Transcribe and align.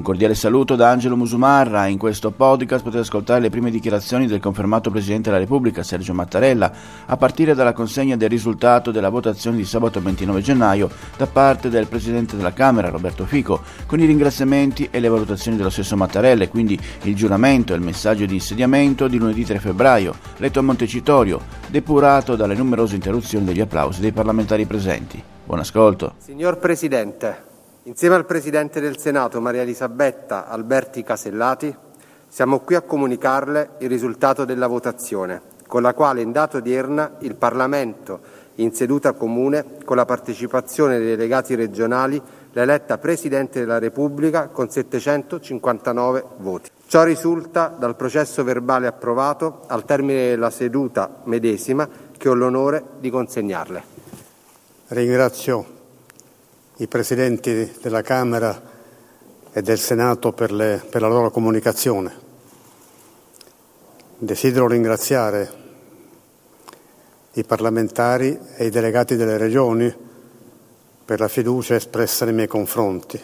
Un 0.00 0.06
cordiale 0.06 0.34
saluto 0.34 0.76
da 0.76 0.88
Angelo 0.88 1.14
Musumarra. 1.14 1.86
In 1.86 1.98
questo 1.98 2.30
podcast 2.30 2.82
potete 2.82 3.02
ascoltare 3.02 3.38
le 3.38 3.50
prime 3.50 3.70
dichiarazioni 3.70 4.26
del 4.26 4.40
confermato 4.40 4.90
Presidente 4.90 5.28
della 5.28 5.42
Repubblica 5.42 5.82
Sergio 5.82 6.14
Mattarella, 6.14 6.72
a 7.04 7.18
partire 7.18 7.52
dalla 7.52 7.74
consegna 7.74 8.16
del 8.16 8.30
risultato 8.30 8.92
della 8.92 9.10
votazione 9.10 9.58
di 9.58 9.64
sabato 9.66 10.00
29 10.00 10.40
gennaio 10.40 10.88
da 11.18 11.26
parte 11.26 11.68
del 11.68 11.86
Presidente 11.86 12.34
della 12.34 12.54
Camera 12.54 12.88
Roberto 12.88 13.26
Fico, 13.26 13.60
con 13.84 14.00
i 14.00 14.06
ringraziamenti 14.06 14.88
e 14.90 15.00
le 15.00 15.08
valutazioni 15.08 15.58
dello 15.58 15.68
stesso 15.68 15.98
Mattarella 15.98 16.44
e 16.44 16.48
quindi 16.48 16.80
il 17.02 17.14
giuramento 17.14 17.74
e 17.74 17.76
il 17.76 17.82
messaggio 17.82 18.24
di 18.24 18.32
insediamento 18.32 19.06
di 19.06 19.18
lunedì 19.18 19.44
3 19.44 19.58
febbraio, 19.58 20.14
letto 20.38 20.60
a 20.60 20.62
Montecitorio, 20.62 21.42
depurato 21.66 22.36
dalle 22.36 22.54
numerose 22.54 22.94
interruzioni 22.94 23.44
degli 23.44 23.60
applausi 23.60 24.00
dei 24.00 24.12
parlamentari 24.12 24.64
presenti. 24.64 25.22
Buon 25.44 25.58
ascolto. 25.58 26.14
Signor 26.16 26.56
Presidente, 26.56 27.48
Insieme 27.84 28.14
al 28.14 28.26
Presidente 28.26 28.78
del 28.78 28.98
Senato 28.98 29.40
Maria 29.40 29.62
Elisabetta 29.62 30.46
Alberti 30.46 31.02
Casellati 31.02 31.74
siamo 32.28 32.60
qui 32.60 32.74
a 32.74 32.82
comunicarle 32.82 33.76
il 33.78 33.88
risultato 33.88 34.44
della 34.44 34.66
votazione, 34.66 35.40
con 35.66 35.80
la 35.80 35.94
quale 35.94 36.20
in 36.20 36.30
data 36.30 36.58
odierna 36.58 37.12
il 37.20 37.36
Parlamento, 37.36 38.20
in 38.56 38.74
seduta 38.74 39.14
comune, 39.14 39.78
con 39.86 39.96
la 39.96 40.04
partecipazione 40.04 40.98
dei 40.98 41.16
delegati 41.16 41.54
regionali, 41.54 42.20
l'ha 42.52 42.62
eletta 42.62 42.98
Presidente 42.98 43.60
della 43.60 43.78
Repubblica 43.78 44.48
con 44.48 44.68
759 44.68 46.24
voti. 46.36 46.68
Ciò 46.86 47.02
risulta 47.02 47.68
dal 47.68 47.96
processo 47.96 48.44
verbale 48.44 48.88
approvato 48.88 49.62
al 49.68 49.86
termine 49.86 50.28
della 50.28 50.50
seduta 50.50 51.22
medesima 51.24 51.88
che 52.14 52.28
ho 52.28 52.34
l'onore 52.34 52.84
di 52.98 53.08
consegnarle. 53.08 53.82
Ringrazio 54.88 55.78
i 56.80 56.86
Presidenti 56.86 57.74
della 57.82 58.00
Camera 58.00 58.58
e 59.52 59.60
del 59.60 59.78
Senato 59.78 60.32
per, 60.32 60.50
le, 60.50 60.82
per 60.88 61.02
la 61.02 61.08
loro 61.08 61.30
comunicazione. 61.30 62.28
Desidero 64.16 64.66
ringraziare 64.66 65.58
i 67.32 67.44
parlamentari 67.44 68.38
e 68.56 68.64
i 68.64 68.70
delegati 68.70 69.16
delle 69.16 69.36
regioni 69.36 69.94
per 71.04 71.20
la 71.20 71.28
fiducia 71.28 71.74
espressa 71.74 72.24
nei 72.24 72.32
miei 72.32 72.48
confronti. 72.48 73.20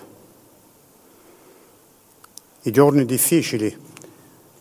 I 2.61 2.71
giorni 2.71 3.07
difficili 3.07 3.85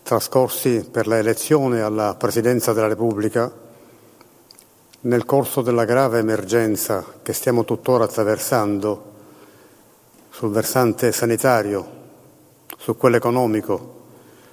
trascorsi 0.03 0.87
per 0.89 1.07
la 1.07 1.17
elezione 1.17 1.81
alla 1.81 2.15
Presidenza 2.15 2.71
della 2.71 2.87
Repubblica 2.87 3.63
nel 5.05 5.25
corso 5.25 5.61
della 5.61 5.85
grave 5.85 6.19
emergenza 6.19 7.05
che 7.21 7.33
stiamo 7.33 7.63
tuttora 7.63 8.05
attraversando 8.05 9.13
sul 10.29 10.49
versante 10.49 11.11
sanitario, 11.11 12.03
su 12.77 12.97
quello 12.97 13.15
economico, 13.15 14.03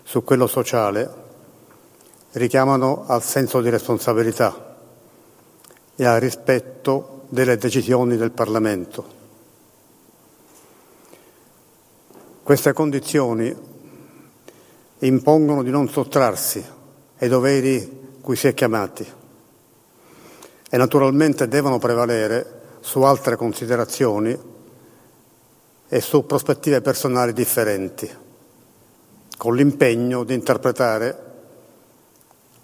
su 0.02 0.22
quello 0.24 0.46
sociale, 0.46 1.20
richiamano 2.32 3.04
al 3.06 3.22
senso 3.22 3.62
di 3.62 3.70
responsabilità 3.70 4.76
e 5.96 6.04
al 6.04 6.20
rispetto 6.20 7.22
delle 7.28 7.56
decisioni 7.56 8.16
del 8.16 8.30
Parlamento. 8.30 9.20
Queste 12.42 12.72
condizioni 12.74 13.54
impongono 14.98 15.62
di 15.62 15.70
non 15.70 15.88
sottrarsi 15.88 16.62
ai 17.18 17.28
doveri 17.28 18.18
cui 18.20 18.36
si 18.36 18.48
è 18.48 18.54
chiamati 18.54 19.20
e 20.74 20.78
naturalmente 20.78 21.48
devono 21.48 21.78
prevalere 21.78 22.60
su 22.80 23.02
altre 23.02 23.36
considerazioni 23.36 24.34
e 25.86 26.00
su 26.00 26.24
prospettive 26.24 26.80
personali 26.80 27.34
differenti, 27.34 28.10
con 29.36 29.54
l'impegno 29.54 30.24
di 30.24 30.32
interpretare 30.32 31.16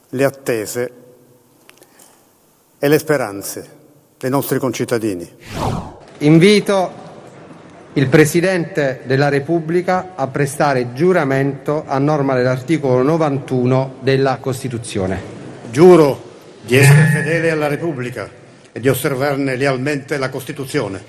le 0.09 0.25
attese 0.25 0.93
e 2.79 2.89
le 2.89 2.99
speranze 2.99 3.77
dei 4.17 4.31
nostri 4.31 4.59
concittadini. 4.59 5.31
Invito 6.21 6.93
il 7.93 8.09
Presidente 8.09 9.03
della 9.05 9.29
Repubblica 9.29 10.13
a 10.15 10.27
prestare 10.29 10.95
giuramento 10.95 11.85
a 11.87 11.99
norma 11.99 12.35
dell'articolo 12.35 13.03
91 13.03 13.97
della 14.01 14.39
Costituzione. 14.39 15.21
Giuro 15.71 16.28
di 16.69 16.77
essere 16.77 17.07
fedele 17.07 17.51
alla 17.51 17.67
Repubblica 17.67 18.29
e 18.71 18.79
di 18.79 18.91
osservarne 18.91 19.57
lealmente 19.57 20.19
la 20.19 20.29
Costituzione. 20.29 21.03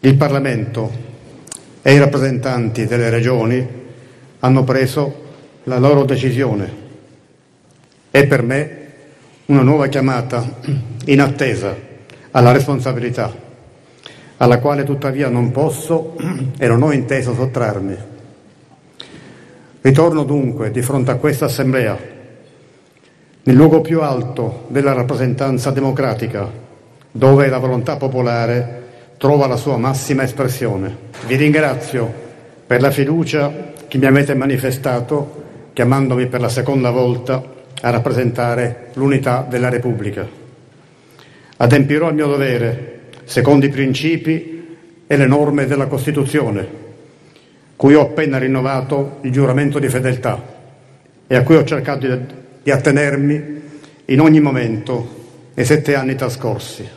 Il 0.00 0.14
Parlamento 0.16 0.92
e 1.80 1.94
i 1.94 1.98
rappresentanti 1.98 2.84
delle 2.84 3.08
regioni 3.08 3.66
hanno 4.40 4.62
preso 4.62 5.22
la 5.64 5.78
loro 5.78 6.04
decisione. 6.04 6.82
È 8.10 8.26
per 8.26 8.42
me 8.42 8.78
una 9.46 9.62
nuova 9.62 9.86
chiamata 9.86 10.46
in 11.06 11.20
attesa 11.22 11.74
alla 12.32 12.52
responsabilità, 12.52 13.34
alla 14.36 14.58
quale 14.58 14.84
tuttavia 14.84 15.30
non 15.30 15.50
posso 15.50 16.14
e 16.58 16.68
non 16.68 16.82
ho 16.82 16.92
inteso 16.92 17.34
sottrarmi. 17.34 17.96
Ritorno 19.80 20.24
dunque 20.24 20.70
di 20.70 20.82
fronte 20.82 21.10
a 21.10 21.16
questa 21.16 21.46
Assemblea 21.46 22.12
nel 23.46 23.56
luogo 23.56 23.82
più 23.82 24.00
alto 24.00 24.64
della 24.68 24.94
rappresentanza 24.94 25.70
democratica, 25.70 26.50
dove 27.10 27.48
la 27.48 27.58
volontà 27.58 27.96
popolare 27.96 28.82
trova 29.18 29.46
la 29.46 29.56
sua 29.56 29.76
massima 29.76 30.22
espressione. 30.22 30.96
Vi 31.26 31.36
ringrazio 31.36 32.10
per 32.66 32.80
la 32.80 32.90
fiducia 32.90 33.72
che 33.86 33.98
mi 33.98 34.06
avete 34.06 34.34
manifestato 34.34 35.42
chiamandomi 35.74 36.26
per 36.26 36.40
la 36.40 36.48
seconda 36.48 36.90
volta 36.90 37.42
a 37.82 37.90
rappresentare 37.90 38.88
l'unità 38.94 39.44
della 39.46 39.68
Repubblica. 39.68 40.26
Adempirò 41.58 42.08
il 42.08 42.14
mio 42.14 42.26
dovere 42.26 43.00
secondo 43.24 43.66
i 43.66 43.70
principi 43.70 44.78
e 45.06 45.16
le 45.16 45.26
norme 45.26 45.66
della 45.66 45.86
Costituzione, 45.86 46.66
cui 47.76 47.94
ho 47.94 48.00
appena 48.00 48.38
rinnovato 48.38 49.18
il 49.20 49.32
giuramento 49.32 49.78
di 49.78 49.88
fedeltà 49.88 50.42
e 51.26 51.36
a 51.36 51.42
cui 51.42 51.56
ho 51.56 51.64
cercato 51.64 52.06
di 52.06 52.42
di 52.64 52.70
attenermi 52.70 53.60
in 54.06 54.20
ogni 54.20 54.40
momento 54.40 55.22
nei 55.52 55.66
sette 55.66 55.94
anni 55.94 56.14
trascorsi. 56.14 56.88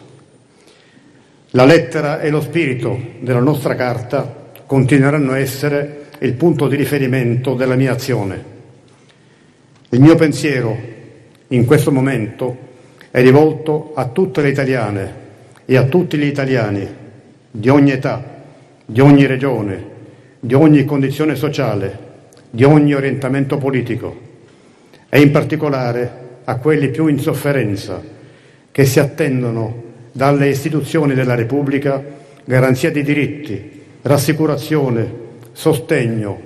La 1.52 1.66
lettera 1.66 2.22
e 2.22 2.30
lo 2.30 2.40
spirito 2.40 2.98
della 3.20 3.42
nostra 3.42 3.76
carta 3.76 4.52
continueranno 4.66 5.34
a 5.34 5.40
essere 5.40 6.06
il 6.20 6.34
punto 6.36 6.70
di 6.70 6.78
riferimento 6.78 7.54
della 7.54 7.76
mia 7.76 7.92
azione. 7.92 8.56
Il 9.90 10.00
mio 10.00 10.16
pensiero 10.16 10.78
in 11.50 11.66
questo 11.66 11.92
momento 11.92 12.58
è 13.12 13.22
rivolto 13.22 13.92
a 13.94 14.06
tutte 14.08 14.42
le 14.42 14.50
italiane 14.50 15.14
e 15.66 15.76
a 15.76 15.84
tutti 15.84 16.18
gli 16.18 16.26
italiani 16.26 16.88
di 17.52 17.68
ogni 17.68 17.92
età, 17.92 18.24
di 18.86 19.02
ogni 19.02 19.26
regione, 19.26 19.86
di 20.40 20.54
ogni 20.54 20.86
condizione 20.86 21.36
sociale, 21.36 22.06
di 22.50 22.64
ogni 22.64 22.94
orientamento 22.94 23.58
politico 23.58 24.27
e 25.10 25.22
in 25.22 25.32
particolare 25.32 26.26
a 26.44 26.56
quelli 26.58 26.90
più 26.90 27.08
in 27.08 27.20
sofferenza, 27.20 28.02
che 28.72 28.86
si 28.86 29.00
attendono 29.00 29.84
dalle 30.12 30.50
istituzioni 30.50 31.14
della 31.14 31.36
Repubblica 31.36 32.04
garanzia 32.44 32.92
di 32.92 33.04
diritti, 33.04 33.82
rassicurazione, 34.02 35.26
sostegno 35.52 36.42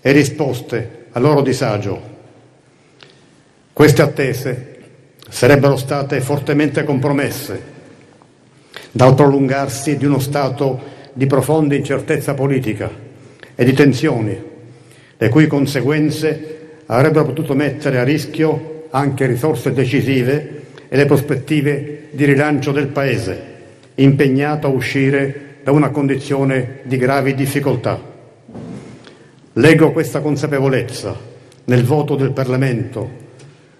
e 0.00 0.12
risposte 0.12 1.06
al 1.12 1.22
loro 1.22 1.42
disagio. 1.42 2.18
Queste 3.72 4.02
attese 4.02 4.78
sarebbero 5.28 5.76
state 5.76 6.20
fortemente 6.20 6.84
compromesse 6.84 7.78
dal 8.90 9.14
prolungarsi 9.14 9.96
di 9.96 10.04
uno 10.04 10.18
stato 10.18 10.98
di 11.12 11.26
profonda 11.26 11.74
incertezza 11.74 12.34
politica 12.34 12.90
e 13.54 13.64
di 13.64 13.72
tensioni, 13.72 14.38
le 15.16 15.28
cui 15.28 15.46
conseguenze 15.46 16.59
avrebbero 16.90 17.26
potuto 17.26 17.54
mettere 17.54 17.98
a 17.98 18.04
rischio 18.04 18.86
anche 18.90 19.26
risorse 19.26 19.72
decisive 19.72 20.62
e 20.88 20.96
le 20.96 21.06
prospettive 21.06 22.08
di 22.10 22.24
rilancio 22.24 22.72
del 22.72 22.88
Paese, 22.88 23.42
impegnato 23.96 24.66
a 24.66 24.70
uscire 24.70 25.58
da 25.62 25.70
una 25.70 25.90
condizione 25.90 26.80
di 26.82 26.96
gravi 26.96 27.34
difficoltà. 27.34 28.08
Leggo 29.52 29.92
questa 29.92 30.20
consapevolezza 30.20 31.16
nel 31.64 31.84
voto 31.84 32.16
del 32.16 32.32
Parlamento 32.32 33.28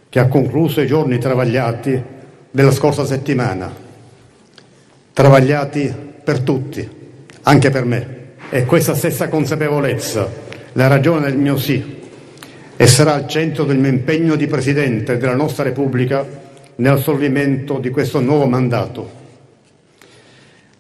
che 0.09 0.21
ha 0.21 0.29
concluso 0.29 0.81
i 0.81 0.87
giorni 0.87 1.19
travagliati 1.19 2.01
della 2.49 2.73
scorsa 2.73 3.05
settimana, 3.05 3.73
travagliati 5.13 5.93
per 6.23 6.41
tutti, 6.41 6.89
anche 7.43 7.71
per 7.71 7.85
me. 7.85 8.19
E 8.51 8.65
questa 8.65 8.95
stessa 8.95 9.29
consapevolezza 9.29 10.29
la 10.73 10.87
ragione 10.87 11.27
del 11.27 11.37
mio 11.37 11.57
sì 11.57 11.99
e 12.81 12.87
sarà 12.87 13.13
al 13.13 13.29
centro 13.29 13.65
del 13.65 13.77
mio 13.77 13.91
impegno 13.91 14.37
di 14.37 14.47
Presidente 14.47 15.19
della 15.19 15.35
nostra 15.35 15.65
Repubblica 15.65 16.27
nel 16.77 16.93
assolvimento 16.93 17.79
di 17.79 17.91
questo 17.91 18.21
nuovo 18.21 18.47
mandato. 18.47 19.11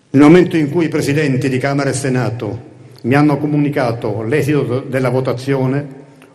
Nel 0.08 0.22
momento 0.22 0.56
in 0.56 0.70
cui 0.70 0.86
i 0.86 0.88
presidenti 0.88 1.50
di 1.50 1.58
Camera 1.58 1.90
e 1.90 1.92
Senato 1.92 2.68
mi 3.02 3.14
hanno 3.14 3.36
comunicato 3.36 4.22
l'esito 4.22 4.80
della 4.80 5.10
votazione, 5.10 5.86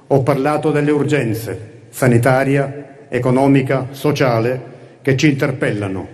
ho 0.06 0.22
parlato 0.22 0.70
delle 0.70 0.92
urgenze 0.92 1.88
sanitaria, 1.90 3.08
economica, 3.10 3.88
sociale 3.90 4.62
che 5.02 5.18
ci 5.18 5.30
interpellano. 5.30 6.08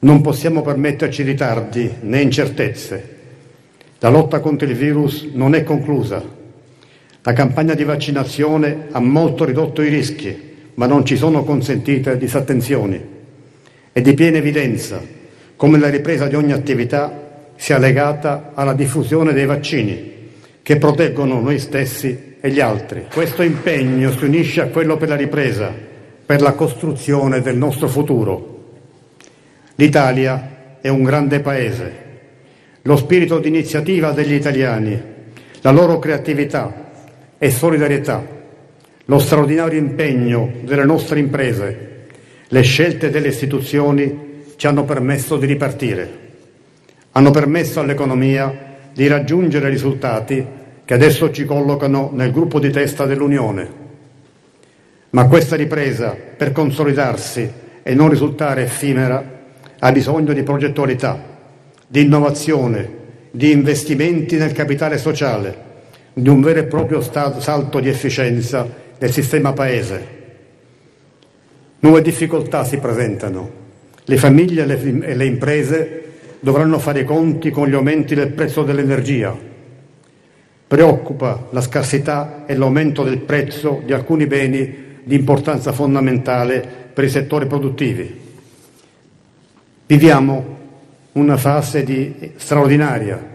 Non 0.00 0.20
possiamo 0.20 0.60
permetterci 0.60 1.22
ritardi 1.22 1.90
né 2.02 2.20
incertezze. 2.20 3.14
La 4.00 4.10
lotta 4.10 4.40
contro 4.40 4.68
il 4.68 4.74
virus 4.74 5.26
non 5.32 5.54
è 5.54 5.62
conclusa. 5.62 6.35
La 7.26 7.32
campagna 7.32 7.74
di 7.74 7.82
vaccinazione 7.82 8.86
ha 8.92 9.00
molto 9.00 9.44
ridotto 9.44 9.82
i 9.82 9.88
rischi, 9.88 10.54
ma 10.74 10.86
non 10.86 11.04
ci 11.04 11.16
sono 11.16 11.42
consentite 11.42 12.16
disattenzioni. 12.18 13.02
È 13.90 14.00
di 14.00 14.14
piena 14.14 14.36
evidenza 14.36 15.02
come 15.56 15.76
la 15.80 15.88
ripresa 15.88 16.28
di 16.28 16.36
ogni 16.36 16.52
attività 16.52 17.48
sia 17.56 17.78
legata 17.78 18.52
alla 18.54 18.74
diffusione 18.74 19.32
dei 19.32 19.44
vaccini 19.44 20.12
che 20.62 20.76
proteggono 20.76 21.40
noi 21.40 21.58
stessi 21.58 22.36
e 22.40 22.48
gli 22.48 22.60
altri. 22.60 23.06
Questo 23.12 23.42
impegno 23.42 24.12
si 24.12 24.24
unisce 24.24 24.60
a 24.60 24.68
quello 24.68 24.96
per 24.96 25.08
la 25.08 25.16
ripresa, 25.16 25.74
per 26.24 26.40
la 26.40 26.52
costruzione 26.52 27.42
del 27.42 27.56
nostro 27.56 27.88
futuro. 27.88 28.74
L'Italia 29.74 30.76
è 30.80 30.86
un 30.86 31.02
grande 31.02 31.40
paese. 31.40 31.92
Lo 32.82 32.96
spirito 32.96 33.40
di 33.40 33.48
iniziativa 33.48 34.12
degli 34.12 34.34
italiani, 34.34 35.02
la 35.62 35.72
loro 35.72 35.98
creatività 35.98 36.84
e 37.38 37.50
solidarietà, 37.50 38.24
lo 39.04 39.18
straordinario 39.18 39.78
impegno 39.78 40.52
delle 40.62 40.84
nostre 40.84 41.20
imprese, 41.20 42.04
le 42.48 42.62
scelte 42.62 43.10
delle 43.10 43.28
istituzioni 43.28 44.44
ci 44.56 44.66
hanno 44.66 44.84
permesso 44.84 45.36
di 45.36 45.46
ripartire. 45.46 46.24
Hanno 47.12 47.30
permesso 47.30 47.80
all'economia 47.80 48.74
di 48.92 49.06
raggiungere 49.06 49.68
risultati 49.68 50.44
che 50.84 50.94
adesso 50.94 51.30
ci 51.32 51.44
collocano 51.44 52.10
nel 52.12 52.30
gruppo 52.30 52.58
di 52.58 52.70
testa 52.70 53.06
dell'Unione. 53.06 53.84
Ma 55.10 55.26
questa 55.26 55.56
ripresa, 55.56 56.16
per 56.36 56.52
consolidarsi 56.52 57.50
e 57.82 57.94
non 57.94 58.08
risultare 58.08 58.62
effimera, 58.62 59.34
ha 59.78 59.92
bisogno 59.92 60.32
di 60.32 60.42
progettualità, 60.42 61.20
di 61.86 62.02
innovazione, 62.02 62.90
di 63.30 63.52
investimenti 63.52 64.36
nel 64.36 64.52
capitale 64.52 64.98
sociale, 64.98 65.65
di 66.18 66.30
un 66.30 66.40
vero 66.40 66.60
e 66.60 66.64
proprio 66.64 67.02
salto 67.02 67.78
di 67.78 67.90
efficienza 67.90 68.66
del 68.96 69.12
sistema 69.12 69.52
paese. 69.52 70.14
Nuove 71.80 72.00
difficoltà 72.00 72.64
si 72.64 72.78
presentano. 72.78 73.64
Le 74.02 74.16
famiglie 74.16 74.64
e 74.64 75.14
le 75.14 75.24
imprese 75.26 76.04
dovranno 76.40 76.78
fare 76.78 77.00
i 77.00 77.04
conti 77.04 77.50
con 77.50 77.68
gli 77.68 77.74
aumenti 77.74 78.14
del 78.14 78.28
prezzo 78.28 78.62
dell'energia, 78.62 79.36
Preoccupa 80.68 81.46
la 81.50 81.60
scarsità 81.60 82.44
e 82.44 82.56
l'aumento 82.56 83.04
del 83.04 83.18
prezzo 83.18 83.82
di 83.84 83.92
alcuni 83.92 84.26
beni 84.26 84.84
di 85.04 85.14
importanza 85.14 85.70
fondamentale 85.70 86.66
per 86.92 87.04
i 87.04 87.08
settori 87.08 87.46
produttivi. 87.46 88.20
Viviamo 89.86 90.56
una 91.12 91.36
fase 91.36 91.84
di, 91.84 92.32
straordinaria 92.34 93.34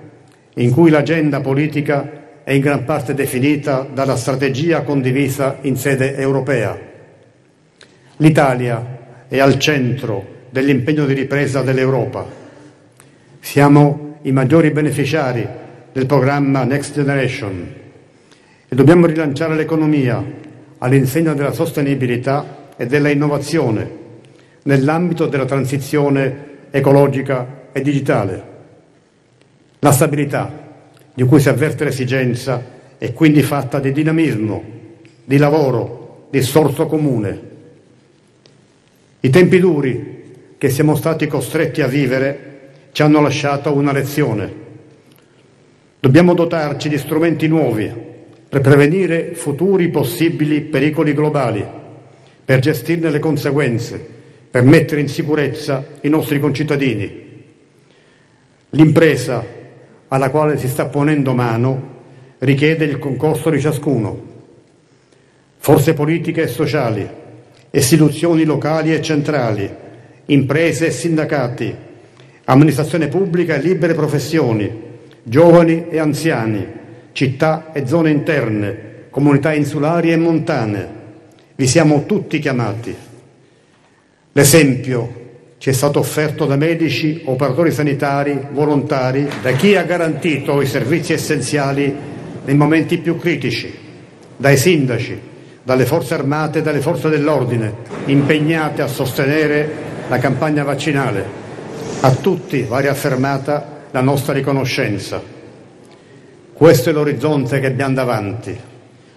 in 0.56 0.72
cui 0.72 0.90
l'agenda 0.90 1.40
politica 1.40 2.21
è 2.44 2.52
in 2.52 2.62
gran 2.62 2.84
parte 2.86 3.14
definita 3.14 3.88
dalla 3.92 4.16
strategia 4.16 4.82
condivisa 4.82 5.58
in 5.62 5.76
sede 5.76 6.16
europea. 6.16 6.78
L'Italia 8.18 9.00
è 9.28 9.40
al 9.40 9.58
centro 9.60 10.40
dell'impegno 10.50 11.06
di 11.06 11.14
ripresa 11.14 11.62
dell'Europa. 11.62 12.26
Siamo 13.40 14.18
i 14.24 14.32
maggiori 14.32 14.72
beneficiari 14.72 15.48
del 15.92 16.06
programma 16.06 16.64
Next 16.64 16.94
Generation 16.94 17.74
e 18.68 18.76
dobbiamo 18.76 19.06
rilanciare 19.06 19.56
l'economia 19.56 20.24
all'insegna 20.78 21.34
della 21.34 21.52
sostenibilità 21.52 22.70
e 22.78 22.86
della 22.86 23.10
innovazione 23.10 24.00
nell'ambito 24.64 25.28
della 25.28 25.46
transizione 25.46 26.50
ecologica 26.72 27.60
e 27.72 27.82
digitale. 27.82 28.44
La 29.80 29.92
stabilità, 29.92 30.71
di 31.14 31.24
cui 31.24 31.40
si 31.40 31.50
avverte 31.50 31.84
l'esigenza, 31.84 32.80
è 32.98 33.14
quindi 33.14 33.42
fatta 33.42 33.80
di 33.80 33.92
dinamismo, 33.92 34.64
di 35.24 35.38
lavoro, 35.38 36.28
di 36.30 36.42
sforzo 36.42 36.86
comune. 36.86 37.50
I 39.20 39.30
tempi 39.30 39.60
duri 39.60 40.24
che 40.58 40.70
siamo 40.70 40.96
stati 40.96 41.28
costretti 41.28 41.82
a 41.82 41.88
vivere 41.88 42.50
ci 42.92 43.02
hanno 43.02 43.22
lasciato 43.22 43.74
una 43.74 43.92
lezione 43.92 44.62
Dobbiamo 46.02 46.34
dotarci 46.34 46.90
di 46.90 46.98
strumenti 46.98 47.48
nuovi 47.48 47.88
per 48.50 48.60
prevenire 48.62 49.36
futuri 49.36 49.90
possibili 49.90 50.62
pericoli 50.62 51.14
globali, 51.14 51.64
per 52.44 52.58
gestirne 52.58 53.12
le 53.12 53.20
conseguenze, 53.20 54.04
per 54.50 54.64
mettere 54.64 55.02
in 55.02 55.08
sicurezza 55.08 55.86
i 56.02 56.10
nostri 56.10 56.40
concittadini. 56.40 57.44
L'impresa 58.72 59.46
alla 60.14 60.30
quale 60.30 60.58
si 60.58 60.68
sta 60.68 60.88
ponendo 60.88 61.34
mano 61.34 62.00
richiede 62.40 62.84
il 62.84 63.00
concorso 63.00 63.50
di 63.50 63.62
ciascuno. 63.62 64.30
Forze 65.58 65.94
politiche 65.94 66.44
e 66.44 66.48
sociali, 66.48 67.08
istituzioni 67.70 68.44
locali 68.44 68.94
e 68.94 69.02
centrali, 69.02 69.70
imprese 70.26 70.88
e 70.88 70.92
sindacati, 70.92 71.74
amministrazione 72.46 73.08
pubblica 73.08 73.56
e 73.56 73.62
libere 73.62 73.94
professioni, 73.94 74.70
giovani 75.24 75.88
e 75.90 76.00
anziani, 76.00 76.68
città 77.14 77.72
e 77.72 77.88
zone 77.88 78.10
interne, 78.10 79.06
comunità 79.12 79.54
insulari 79.54 80.12
e 80.12 80.18
montane. 80.18 81.00
Vi 81.56 81.68
siamo 81.68 82.06
tutti 82.06 82.40
chiamati. 82.40 82.94
L'esempio 84.34 85.21
ci 85.62 85.70
è 85.70 85.74
stato 85.74 86.00
offerto 86.00 86.48
da 86.48 86.56
medici, 86.56 87.22
operatori 87.26 87.70
sanitari, 87.70 88.48
volontari, 88.50 89.28
da 89.44 89.52
chi 89.52 89.76
ha 89.76 89.84
garantito 89.84 90.60
i 90.60 90.66
servizi 90.66 91.14
essenziali 91.14 91.96
nei 92.44 92.56
momenti 92.56 92.98
più 92.98 93.16
critici, 93.16 93.72
dai 94.38 94.58
sindaci, 94.58 95.22
dalle 95.62 95.86
forze 95.86 96.16
armate 96.16 96.58
e 96.58 96.62
dalle 96.64 96.80
forze 96.80 97.10
dell'ordine, 97.10 97.76
impegnate 98.06 98.82
a 98.82 98.88
sostenere 98.88 99.72
la 100.08 100.18
campagna 100.18 100.64
vaccinale. 100.64 101.24
A 102.00 102.10
tutti 102.10 102.64
va 102.64 102.80
riaffermata 102.80 103.84
la 103.92 104.02
nostra 104.02 104.34
riconoscenza. 104.34 105.22
Questo 106.54 106.90
è 106.90 106.92
l'orizzonte 106.92 107.60
che 107.60 107.68
abbiamo 107.68 107.94
davanti. 107.94 108.58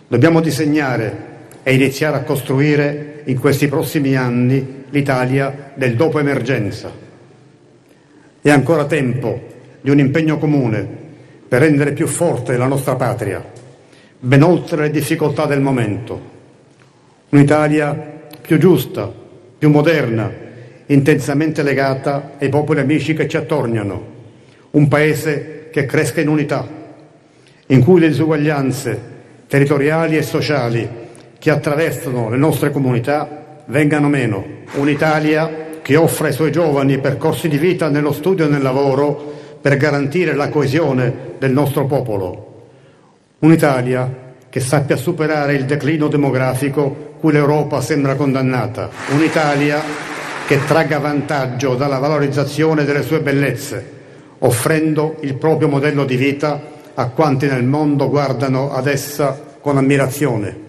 Dobbiamo 0.06 0.42
disegnare 0.42 1.33
e 1.64 1.74
iniziare 1.74 2.16
a 2.16 2.22
costruire 2.22 3.22
in 3.24 3.40
questi 3.40 3.66
prossimi 3.66 4.14
anni 4.14 4.84
l'Italia 4.90 5.72
del 5.74 5.96
dopo 5.96 6.20
emergenza. 6.20 6.92
È 8.40 8.50
ancora 8.50 8.84
tempo 8.84 9.40
di 9.80 9.90
un 9.90 9.98
impegno 9.98 10.38
comune 10.38 10.86
per 11.48 11.62
rendere 11.62 11.92
più 11.92 12.06
forte 12.06 12.56
la 12.58 12.66
nostra 12.66 12.94
patria, 12.94 13.42
ben 14.20 14.42
oltre 14.42 14.82
le 14.82 14.90
difficoltà 14.90 15.46
del 15.46 15.62
momento. 15.62 16.32
Un'Italia 17.30 17.92
più 18.40 18.58
giusta, 18.58 19.10
più 19.58 19.70
moderna, 19.70 20.30
intensamente 20.86 21.62
legata 21.62 22.32
ai 22.38 22.50
popoli 22.50 22.80
amici 22.80 23.14
che 23.14 23.26
ci 23.26 23.38
attorniano 23.38 24.12
un 24.72 24.88
paese 24.88 25.68
che 25.72 25.86
cresca 25.86 26.20
in 26.20 26.28
unità, 26.28 26.68
in 27.66 27.82
cui 27.82 28.00
le 28.00 28.08
disuguaglianze 28.08 29.12
territoriali 29.46 30.16
e 30.16 30.22
sociali 30.22 30.88
che 31.44 31.50
attraversano 31.50 32.30
le 32.30 32.38
nostre 32.38 32.70
comunità 32.70 33.60
vengano 33.66 34.08
meno. 34.08 34.42
Un'Italia 34.76 35.76
che 35.82 35.94
offra 35.94 36.28
ai 36.28 36.32
suoi 36.32 36.50
giovani 36.50 36.96
percorsi 36.96 37.48
di 37.48 37.58
vita 37.58 37.90
nello 37.90 38.12
studio 38.12 38.46
e 38.46 38.48
nel 38.48 38.62
lavoro 38.62 39.58
per 39.60 39.76
garantire 39.76 40.34
la 40.34 40.48
coesione 40.48 41.34
del 41.38 41.52
nostro 41.52 41.84
popolo. 41.84 42.68
Un'Italia 43.40 44.10
che 44.48 44.58
sappia 44.60 44.96
superare 44.96 45.52
il 45.52 45.66
declino 45.66 46.08
demografico 46.08 47.12
cui 47.20 47.32
l'Europa 47.32 47.82
sembra 47.82 48.14
condannata. 48.14 48.88
Un'Italia 49.10 49.82
che 50.46 50.64
tragga 50.64 50.98
vantaggio 50.98 51.74
dalla 51.74 51.98
valorizzazione 51.98 52.84
delle 52.84 53.02
sue 53.02 53.20
bellezze 53.20 53.92
offrendo 54.38 55.16
il 55.20 55.34
proprio 55.34 55.68
modello 55.68 56.06
di 56.06 56.16
vita 56.16 56.58
a 56.94 57.08
quanti 57.08 57.46
nel 57.48 57.64
mondo 57.64 58.08
guardano 58.08 58.72
ad 58.72 58.86
essa 58.86 59.38
con 59.60 59.76
ammirazione. 59.76 60.63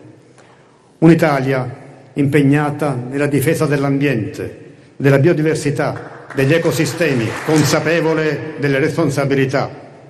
Un'Italia 0.98 1.84
impegnata 2.14 2.98
nella 3.10 3.28
difesa 3.28 3.66
dell'ambiente, 3.66 4.64
della 4.96 5.20
biodiversità, 5.20 6.28
degli 6.34 6.54
ecosistemi, 6.54 7.28
consapevole 7.46 8.54
delle 8.60 8.80
responsabilità 8.80 9.70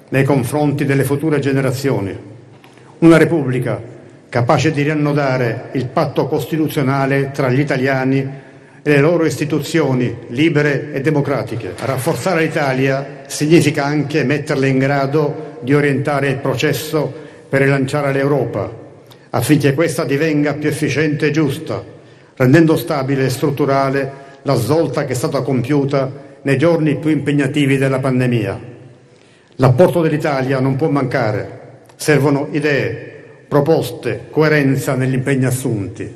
nei 0.10 0.24
confronti 0.24 0.86
delle 0.86 1.04
future 1.04 1.39
generazioni. 1.39 2.15
Una 3.00 3.18
Repubblica 3.18 3.82
capace 4.30 4.72
di 4.72 4.84
riannodare 4.84 5.70
il 5.72 5.88
patto 5.88 6.27
costituzionale 6.27 7.32
tra 7.32 7.50
gli 7.50 7.60
italiani 7.60 8.20
e 8.84 8.89
le 8.92 9.00
loro 9.00 9.25
istituzioni 9.25 10.15
libere 10.27 10.94
e 10.94 11.01
democratiche. 11.01 11.74
Rafforzare 11.77 12.44
l'Italia 12.44 13.24
significa 13.25 13.86
anche 13.86 14.24
metterla 14.24 14.68
in 14.68 14.77
grado 14.77 15.58
di 15.62 15.74
orientare 15.74 16.30
il 16.30 16.38
processo 16.38 17.12
per 17.50 17.62
rilanciare 17.62 18.13
l'Europa, 18.13 18.85
affinché 19.36 19.74
questa 19.74 20.06
divenga 20.06 20.54
più 20.54 20.70
efficiente 20.70 21.27
e 21.27 21.32
giusta, 21.32 21.84
rendendo 22.36 22.77
stabile 22.77 23.25
e 23.25 23.30
strutturale 23.30 24.24
la 24.44 24.56
svolta 24.56 25.04
che 25.04 25.12
è 25.12 25.15
stata 25.15 25.42
compiuta 25.42 26.24
nei 26.42 26.58
giorni 26.58 26.96
più 26.96 27.10
impegnativi 27.10 27.77
della 27.77 28.00
pandemia. 28.00 28.74
L'apporto 29.56 30.01
dell'Italia 30.01 30.60
non 30.62 30.77
può 30.77 30.88
mancare, 30.89 31.82
servono 31.98 32.48
idee, 32.51 33.44
proposte, 33.48 34.27
coerenza 34.30 34.96
negli 34.96 35.13
impegni 35.13 35.46
assunti. 35.46 36.13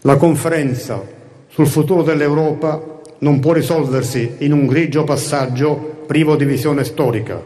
La 0.00 0.16
conferenza 0.16 1.00
sul 1.46 1.68
futuro 1.68 2.02
dell'Europa 2.02 3.02
non 3.18 3.38
può 3.38 3.52
risolversi 3.52 4.36
in 4.38 4.52
un 4.52 4.66
grigio 4.66 5.04
passaggio 5.04 6.04
privo 6.08 6.34
di 6.34 6.44
visione 6.44 6.82
storica, 6.82 7.40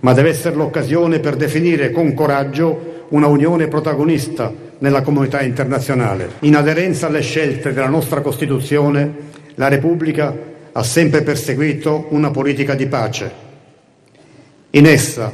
ma 0.00 0.12
deve 0.14 0.30
essere 0.30 0.56
l'occasione 0.56 1.20
per 1.20 1.36
definire 1.36 1.92
con 1.92 2.12
coraggio 2.12 2.90
una 3.10 3.26
unione 3.26 3.68
protagonista 3.68 4.52
nella 4.78 5.02
comunità 5.02 5.42
internazionale. 5.42 6.30
In 6.40 6.56
aderenza 6.56 7.06
alle 7.06 7.22
scelte 7.22 7.72
della 7.72 7.88
nostra 7.88 8.20
Costituzione, 8.20 9.28
la 9.54 9.68
Repubblica 9.68 10.36
ha 10.72 10.82
sempre 10.82 11.22
perseguito 11.22 12.06
una 12.10 12.30
politica 12.30 12.74
di 12.74 12.86
pace. 12.86 13.48
In 14.70 14.86
essa 14.86 15.32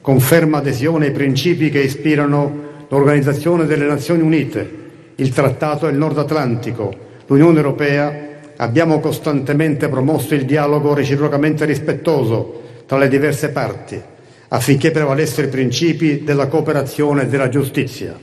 conferma 0.00 0.58
adesione 0.58 1.06
ai 1.06 1.12
principi 1.12 1.70
che 1.70 1.80
ispirano 1.80 2.62
l'Organizzazione 2.88 3.64
delle 3.64 3.86
Nazioni 3.86 4.22
Unite, 4.22 4.82
il 5.16 5.30
Trattato 5.30 5.86
del 5.86 5.96
Nord 5.96 6.18
Atlantico, 6.18 6.92
l'Unione 7.26 7.56
Europea 7.56 8.32
abbiamo 8.56 9.00
costantemente 9.00 9.88
promosso 9.88 10.34
il 10.34 10.44
dialogo 10.44 10.92
reciprocamente 10.92 11.64
rispettoso 11.64 12.60
tra 12.86 12.98
le 12.98 13.08
diverse 13.08 13.48
parti 13.48 14.12
affinché 14.48 14.90
prevalessero 14.90 15.46
i 15.46 15.50
principi 15.50 16.22
della 16.24 16.46
cooperazione 16.46 17.22
e 17.22 17.26
della 17.26 17.48
giustizia. 17.48 18.18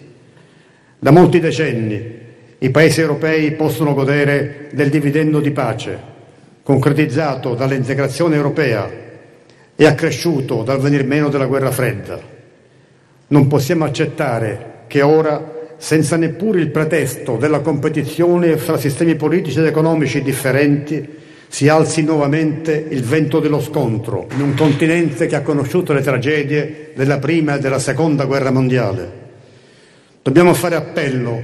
Da 0.99 1.11
molti 1.11 1.39
decenni 1.39 2.19
i 2.59 2.69
Paesi 2.69 3.01
europei 3.01 3.53
possono 3.53 3.93
godere 3.93 4.69
del 4.73 4.89
dividendo 4.89 5.39
di 5.39 5.51
pace, 5.51 5.99
concretizzato 6.61 7.55
dall'integrazione 7.55 8.35
europea 8.35 8.89
e 9.75 9.85
accresciuto 9.85 10.61
dal 10.61 10.79
venir 10.79 11.03
meno 11.05 11.29
della 11.29 11.47
guerra 11.47 11.71
fredda. 11.71 12.19
Non 13.27 13.47
possiamo 13.47 13.85
accettare 13.85 14.83
che 14.85 15.01
ora 15.01 15.59
senza 15.77 16.17
neppure 16.17 16.59
il 16.59 16.69
pretesto 16.69 17.37
della 17.37 17.61
competizione 17.61 18.57
fra 18.57 18.77
sistemi 18.77 19.15
politici 19.15 19.57
ed 19.57 19.65
economici 19.65 20.21
differenti, 20.21 21.09
si 21.51 21.67
alzi 21.67 22.01
nuovamente 22.01 22.87
il 22.91 23.03
vento 23.03 23.41
dello 23.41 23.59
scontro 23.59 24.25
in 24.33 24.39
un 24.39 24.53
continente 24.53 25.27
che 25.27 25.35
ha 25.35 25.41
conosciuto 25.41 25.91
le 25.91 25.99
tragedie 25.99 26.91
della 26.95 27.19
prima 27.19 27.55
e 27.55 27.59
della 27.59 27.77
seconda 27.77 28.23
guerra 28.23 28.51
mondiale. 28.51 29.11
Dobbiamo 30.21 30.53
fare 30.53 30.75
appello 30.75 31.43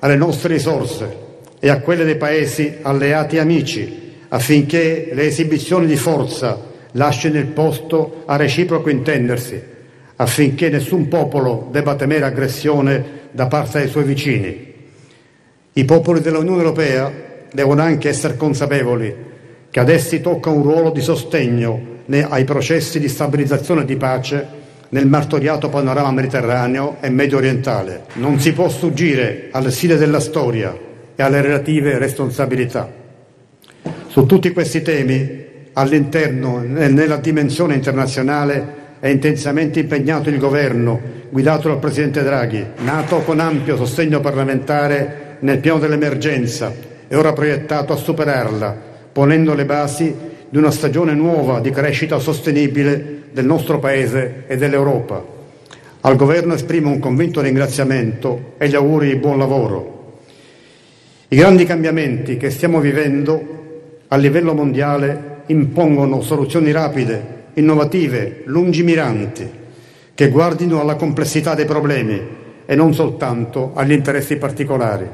alle 0.00 0.16
nostre 0.16 0.54
risorse 0.54 1.16
e 1.60 1.68
a 1.68 1.78
quelle 1.78 2.02
dei 2.02 2.16
paesi 2.16 2.78
alleati 2.82 3.36
e 3.36 3.38
amici 3.38 4.12
affinché 4.26 5.10
le 5.12 5.22
esibizioni 5.22 5.86
di 5.86 5.96
forza 5.96 6.60
lasciino 6.90 7.38
il 7.38 7.46
posto 7.46 8.24
a 8.26 8.34
reciproco 8.34 8.90
intendersi, 8.90 9.62
affinché 10.16 10.68
nessun 10.68 11.06
popolo 11.06 11.68
debba 11.70 11.94
temere 11.94 12.24
aggressione 12.24 13.04
da 13.30 13.46
parte 13.46 13.78
dei 13.78 13.88
suoi 13.88 14.02
vicini. 14.02 14.72
I 15.74 15.84
popoli 15.84 16.20
dell'Unione 16.20 16.58
Europea 16.58 17.12
devono 17.52 17.82
anche 17.82 18.08
essere 18.08 18.36
consapevoli 18.36 19.32
che 19.74 19.80
ad 19.80 19.88
essi 19.88 20.20
tocca 20.20 20.50
un 20.50 20.62
ruolo 20.62 20.90
di 20.90 21.00
sostegno 21.00 22.02
ai 22.28 22.44
processi 22.44 23.00
di 23.00 23.08
stabilizzazione 23.08 23.82
e 23.82 23.84
di 23.84 23.96
pace 23.96 24.46
nel 24.90 25.08
martoriato 25.08 25.68
panorama 25.68 26.12
mediterraneo 26.12 26.98
e 27.00 27.10
medio 27.10 27.38
orientale. 27.38 28.04
Non 28.12 28.38
si 28.38 28.52
può 28.52 28.68
sfuggire 28.68 29.48
alle 29.50 29.72
sfide 29.72 29.96
della 29.96 30.20
storia 30.20 30.78
e 31.16 31.20
alle 31.20 31.40
relative 31.40 31.98
responsabilità. 31.98 32.88
Su 34.06 34.26
tutti 34.26 34.52
questi 34.52 34.80
temi, 34.80 35.44
all'interno 35.72 36.62
e 36.62 36.86
nella 36.86 37.16
dimensione 37.16 37.74
internazionale, 37.74 38.74
è 39.00 39.08
intensamente 39.08 39.80
impegnato 39.80 40.28
il 40.28 40.38
governo, 40.38 41.00
guidato 41.30 41.66
dal 41.66 41.80
Presidente 41.80 42.22
Draghi, 42.22 42.64
nato 42.84 43.22
con 43.22 43.40
ampio 43.40 43.76
sostegno 43.76 44.20
parlamentare 44.20 45.38
nel 45.40 45.58
piano 45.58 45.80
dell'emergenza 45.80 46.72
e 47.08 47.16
ora 47.16 47.32
proiettato 47.32 47.92
a 47.92 47.96
superarla, 47.96 48.92
ponendo 49.14 49.54
le 49.54 49.64
basi 49.64 50.12
di 50.48 50.58
una 50.58 50.72
stagione 50.72 51.14
nuova 51.14 51.60
di 51.60 51.70
crescita 51.70 52.18
sostenibile 52.18 53.22
del 53.30 53.44
nostro 53.44 53.78
Paese 53.78 54.42
e 54.48 54.56
dell'Europa. 54.56 55.24
Al 56.00 56.16
Governo 56.16 56.54
esprimo 56.54 56.90
un 56.90 56.98
convinto 56.98 57.40
ringraziamento 57.40 58.54
e 58.58 58.68
gli 58.68 58.74
auguri 58.74 59.06
di 59.06 59.14
buon 59.14 59.38
lavoro. 59.38 60.22
I 61.28 61.36
grandi 61.36 61.64
cambiamenti 61.64 62.36
che 62.36 62.50
stiamo 62.50 62.80
vivendo 62.80 64.00
a 64.08 64.16
livello 64.16 64.52
mondiale 64.52 65.42
impongono 65.46 66.20
soluzioni 66.20 66.72
rapide 66.72 67.42
innovative, 67.54 68.42
lungimiranti, 68.46 69.48
che 70.12 70.28
guardino 70.28 70.80
alla 70.80 70.96
complessità 70.96 71.54
dei 71.54 71.66
problemi 71.66 72.20
e 72.66 72.74
non 72.74 72.92
soltanto 72.94 73.70
agli 73.74 73.92
interessi 73.92 74.38
particolari. 74.38 75.08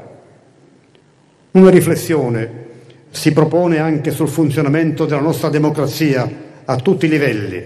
Una 1.50 1.68
riflessione 1.68 2.68
si 3.10 3.32
propone 3.32 3.78
anche 3.78 4.12
sul 4.12 4.28
funzionamento 4.28 5.04
della 5.04 5.20
nostra 5.20 5.48
democrazia 5.48 6.30
a 6.64 6.76
tutti 6.76 7.06
i 7.06 7.08
livelli. 7.08 7.62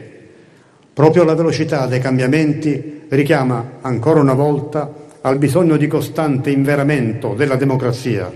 Proprio 0.92 1.24
la 1.24 1.34
velocità 1.34 1.86
dei 1.86 2.00
cambiamenti 2.00 3.02
richiama 3.08 3.78
ancora 3.80 4.20
una 4.20 4.32
volta 4.32 4.92
al 5.20 5.38
bisogno 5.38 5.76
di 5.76 5.86
costante 5.86 6.50
inveramento 6.50 7.34
della 7.34 7.56
democrazia. 7.56 8.30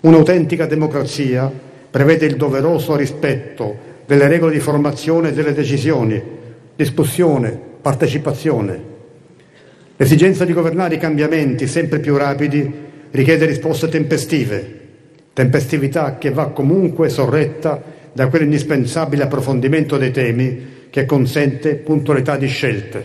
Un'autentica 0.00 0.66
democrazia 0.66 1.50
prevede 1.90 2.26
il 2.26 2.36
doveroso 2.36 2.96
rispetto 2.96 3.88
delle 4.06 4.28
regole 4.28 4.52
di 4.52 4.60
formazione 4.60 5.32
delle 5.32 5.52
decisioni, 5.52 6.20
discussione, 6.74 7.58
partecipazione. 7.80 8.88
L'esigenza 9.96 10.44
di 10.44 10.52
governare 10.52 10.94
i 10.94 10.98
cambiamenti 10.98 11.66
sempre 11.66 11.98
più 11.98 12.16
rapidi 12.16 12.72
richiede 13.10 13.44
risposte 13.44 13.88
tempestive, 13.88 14.79
tempestività 15.40 16.18
che 16.18 16.30
va 16.30 16.48
comunque 16.48 17.08
sorretta 17.08 17.80
da 18.12 18.28
quell'indispensabile 18.28 19.22
approfondimento 19.22 19.96
dei 19.96 20.10
temi 20.10 20.88
che 20.90 21.06
consente 21.06 21.76
puntualità 21.76 22.36
di 22.36 22.46
scelte. 22.46 23.04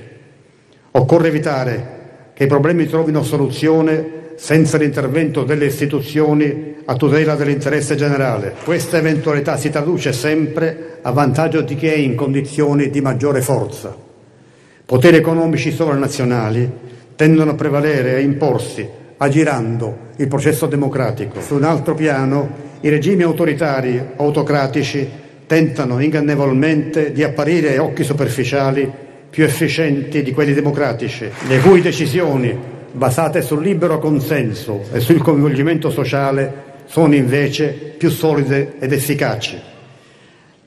Occorre 0.92 1.30
evitare 1.30 1.94
che 2.34 2.44
i 2.44 2.48
problemi 2.48 2.88
trovino 2.88 3.24
soluzione 3.24 4.24
senza 4.36 4.78
l'intervento 4.78 5.46
delle 5.46 5.68
istituzioni 5.68 6.76
a 6.84 6.96
tutela 6.98 7.36
dell'interesse 7.36 7.96
generale. 7.96 8.56
Questa 8.66 8.98
eventualità 8.98 9.56
si 9.56 9.70
traduce 9.70 10.12
sempre 10.12 10.98
a 11.04 11.12
vantaggio 11.12 11.62
di 11.62 11.76
chi 11.76 11.88
è 11.88 11.96
in 11.96 12.16
condizioni 12.16 12.90
di 12.90 13.00
maggiore 13.00 13.40
forza. 13.40 13.96
Poteri 14.86 15.16
economici 15.16 15.72
sovranazionali 15.72 16.70
tendono 17.16 17.52
a 17.52 17.56
prevalere 17.56 18.12
e 18.12 18.16
a 18.16 18.20
imporsi, 18.20 18.86
aggirando 19.16 20.05
il 20.18 20.28
processo 20.28 20.66
democratico. 20.66 21.42
Su 21.42 21.56
un 21.56 21.64
altro 21.64 21.94
piano, 21.96 22.64
i 22.82 22.90
regimi 22.90 23.24
autoritari 23.24 24.02
autocratici 24.16 25.08
tentano 25.48 26.00
ingannevolmente 26.00 27.12
di 27.12 27.24
apparire 27.24 27.78
a 27.78 27.84
occhi 27.84 28.04
superficiali 28.04 28.92
più 29.30 29.44
efficienti 29.44 30.24
di 30.24 30.32
quelli 30.32 30.54
democratici, 30.54 31.30
le 31.48 31.60
cui 31.60 31.82
decisioni 31.82 32.58
basate 32.92 33.42
sul 33.42 33.62
libero 33.62 34.00
consenso 34.00 34.86
e 34.92 35.02
sul 35.02 35.22
coinvolgimento 35.22 35.90
sociale 35.90 36.64
sono 36.86 37.16
invece 37.16 37.96
più 37.98 38.10
solide 38.10 38.76
ed 38.80 38.94
efficaci. 38.94 39.60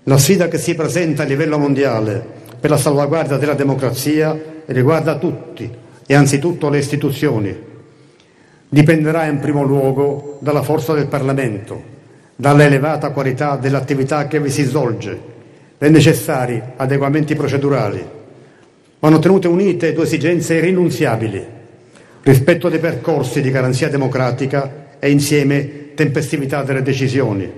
La 0.05 0.19
sfida 0.19 0.49
che 0.49 0.59
si 0.59 0.75
presenta 0.75 1.23
a 1.23 1.27
livello 1.27 1.59
mondiale 1.59 2.23
per 2.61 2.71
la 2.71 2.77
salvaguardia 2.77 3.37
della 3.37 3.55
democrazia 3.55 4.39
riguarda 4.67 5.17
tutti 5.17 5.71
e 6.07 6.15
anzitutto 6.15 6.69
le 6.69 6.79
istituzioni. 6.79 7.68
Dipenderà 8.71 9.25
in 9.25 9.39
primo 9.39 9.63
luogo 9.63 10.37
dalla 10.41 10.63
forza 10.63 10.93
del 10.93 11.07
Parlamento, 11.07 11.83
dalla 12.37 12.65
elevata 12.65 13.11
qualità 13.11 13.57
dell'attività 13.57 14.27
che 14.27 14.41
vi 14.41 14.51
si 14.51 14.63
svolge, 14.65 15.19
dai 15.79 15.91
necessari 15.91 16.61
adeguamenti 16.77 17.35
procedurali. 17.35 18.07
Vanno 18.99 19.19
tenute 19.21 19.49
unite 19.49 19.95
due 19.95 20.05
esigenze 20.05 20.57
irrinunziabili 20.57 21.47
rispetto 22.23 22.69
dei 22.69 22.79
percorsi 22.79 23.41
di 23.41 23.51
garanzia 23.51 23.89
democratica 23.89 24.89
e 24.99 25.11
insieme 25.11 25.95
tempestività 25.95 26.63
delle 26.63 26.83
decisioni. 26.83 27.51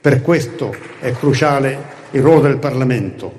Per 0.00 0.22
questo 0.22 0.74
è 0.98 1.12
cruciale 1.12 2.00
il 2.10 2.20
ruolo 2.20 2.40
del 2.40 2.58
Parlamento, 2.58 3.32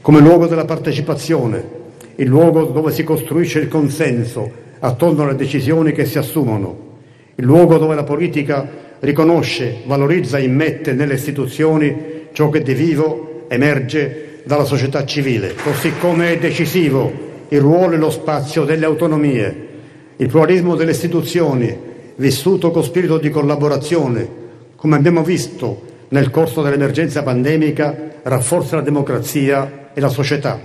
come 0.00 0.20
luogo 0.20 0.46
della 0.46 0.64
partecipazione, 0.64 1.82
il 2.14 2.28
luogo 2.28 2.66
dove 2.66 2.92
si 2.92 3.02
costruisce 3.02 3.58
il 3.58 3.66
consenso 3.66 4.62
attorno 4.84 5.22
alle 5.22 5.34
decisioni 5.34 5.92
che 5.92 6.04
si 6.04 6.18
assumono, 6.18 6.92
il 7.36 7.44
luogo 7.44 7.78
dove 7.78 7.94
la 7.94 8.04
politica 8.04 8.68
riconosce, 9.00 9.78
valorizza 9.86 10.36
e 10.36 10.42
immette 10.42 10.92
nelle 10.92 11.14
istituzioni 11.14 12.26
ciò 12.32 12.50
che 12.50 12.62
di 12.62 12.74
vivo 12.74 13.46
emerge 13.48 14.40
dalla 14.44 14.64
società 14.64 15.06
civile, 15.06 15.54
così 15.54 15.92
come 15.98 16.32
è 16.32 16.38
decisivo 16.38 17.10
il 17.48 17.60
ruolo 17.60 17.94
e 17.94 17.98
lo 17.98 18.10
spazio 18.10 18.64
delle 18.64 18.84
autonomie, 18.84 19.68
il 20.16 20.28
pluralismo 20.28 20.76
delle 20.76 20.90
istituzioni, 20.90 21.74
vissuto 22.16 22.70
con 22.70 22.84
spirito 22.84 23.16
di 23.16 23.30
collaborazione, 23.30 24.28
come 24.76 24.96
abbiamo 24.96 25.22
visto 25.22 25.82
nel 26.08 26.30
corso 26.30 26.60
dell'emergenza 26.60 27.22
pandemica, 27.22 28.10
rafforza 28.22 28.76
la 28.76 28.82
democrazia 28.82 29.90
e 29.94 30.00
la 30.00 30.08
società. 30.10 30.60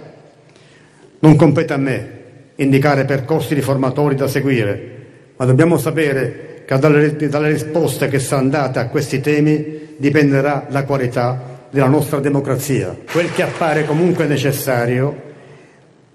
Non 1.19 1.35
compete 1.37 1.73
a 1.73 1.77
me 1.77 2.18
indicare 2.59 3.05
percorsi 3.05 3.53
riformatori 3.53 4.15
da 4.15 4.27
seguire, 4.27 4.97
ma 5.35 5.45
dobbiamo 5.45 5.77
sapere 5.77 6.63
che 6.65 6.77
dalle, 6.77 7.15
dalle 7.15 7.49
risposte 7.49 8.07
che 8.07 8.19
saranno 8.19 8.49
date 8.49 8.79
a 8.79 8.87
questi 8.87 9.19
temi 9.21 9.95
dipenderà 9.97 10.67
la 10.69 10.83
qualità 10.83 11.67
della 11.69 11.87
nostra 11.87 12.19
democrazia. 12.19 12.95
Quel 13.11 13.31
che 13.31 13.43
appare 13.43 13.85
comunque 13.85 14.25
necessario 14.25 15.27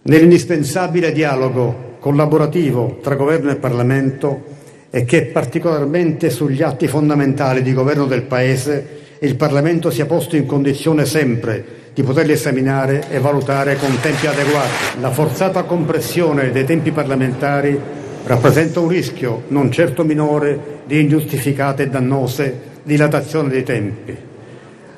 nell'indispensabile 0.02 1.12
dialogo 1.12 1.96
collaborativo 1.98 2.98
tra 3.02 3.14
governo 3.14 3.50
e 3.50 3.56
Parlamento 3.56 4.42
e 4.90 5.04
che 5.04 5.26
particolarmente 5.26 6.28
sugli 6.28 6.62
atti 6.62 6.86
fondamentali 6.86 7.62
di 7.62 7.72
governo 7.72 8.04
del 8.04 8.22
Paese 8.22 9.02
il 9.20 9.36
Parlamento 9.36 9.90
sia 9.90 10.06
posto 10.06 10.36
in 10.36 10.44
condizione 10.44 11.06
sempre 11.06 11.83
di 11.94 12.02
poterli 12.02 12.32
esaminare 12.32 13.04
e 13.08 13.20
valutare 13.20 13.76
con 13.76 13.96
tempi 14.00 14.26
adeguati. 14.26 15.00
La 15.00 15.12
forzata 15.12 15.62
compressione 15.62 16.50
dei 16.50 16.64
tempi 16.64 16.90
parlamentari 16.90 17.80
rappresenta 18.24 18.80
un 18.80 18.88
rischio 18.88 19.44
non 19.48 19.70
certo 19.70 20.02
minore 20.02 20.80
di 20.86 21.00
ingiustificate 21.00 21.84
e 21.84 21.88
dannose 21.88 22.72
dilatazioni 22.82 23.48
dei 23.48 23.62
tempi. 23.62 24.16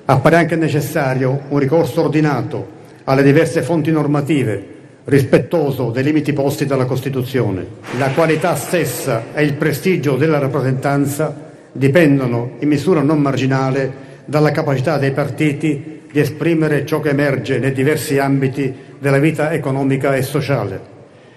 Appare 0.06 0.36
anche 0.36 0.56
necessario 0.56 1.42
un 1.48 1.58
ricorso 1.58 2.02
ordinato 2.02 2.74
alle 3.04 3.22
diverse 3.22 3.62
fonti 3.62 3.90
normative, 3.90 4.74
rispettoso 5.04 5.90
dei 5.90 6.02
limiti 6.02 6.32
posti 6.32 6.64
dalla 6.64 6.86
Costituzione. 6.86 7.66
La 7.98 8.10
qualità 8.10 8.56
stessa 8.56 9.24
e 9.34 9.44
il 9.44 9.54
prestigio 9.54 10.16
della 10.16 10.38
rappresentanza 10.38 11.44
dipendono 11.72 12.52
in 12.60 12.68
misura 12.68 13.02
non 13.02 13.20
marginale 13.20 14.04
dalla 14.24 14.50
capacità 14.50 14.96
dei 14.96 15.12
partiti 15.12 15.95
di 16.16 16.22
esprimere 16.22 16.86
ciò 16.86 17.00
che 17.00 17.10
emerge 17.10 17.58
nei 17.58 17.72
diversi 17.72 18.16
ambiti 18.16 18.72
della 18.98 19.18
vita 19.18 19.52
economica 19.52 20.16
e 20.16 20.22
sociale, 20.22 20.80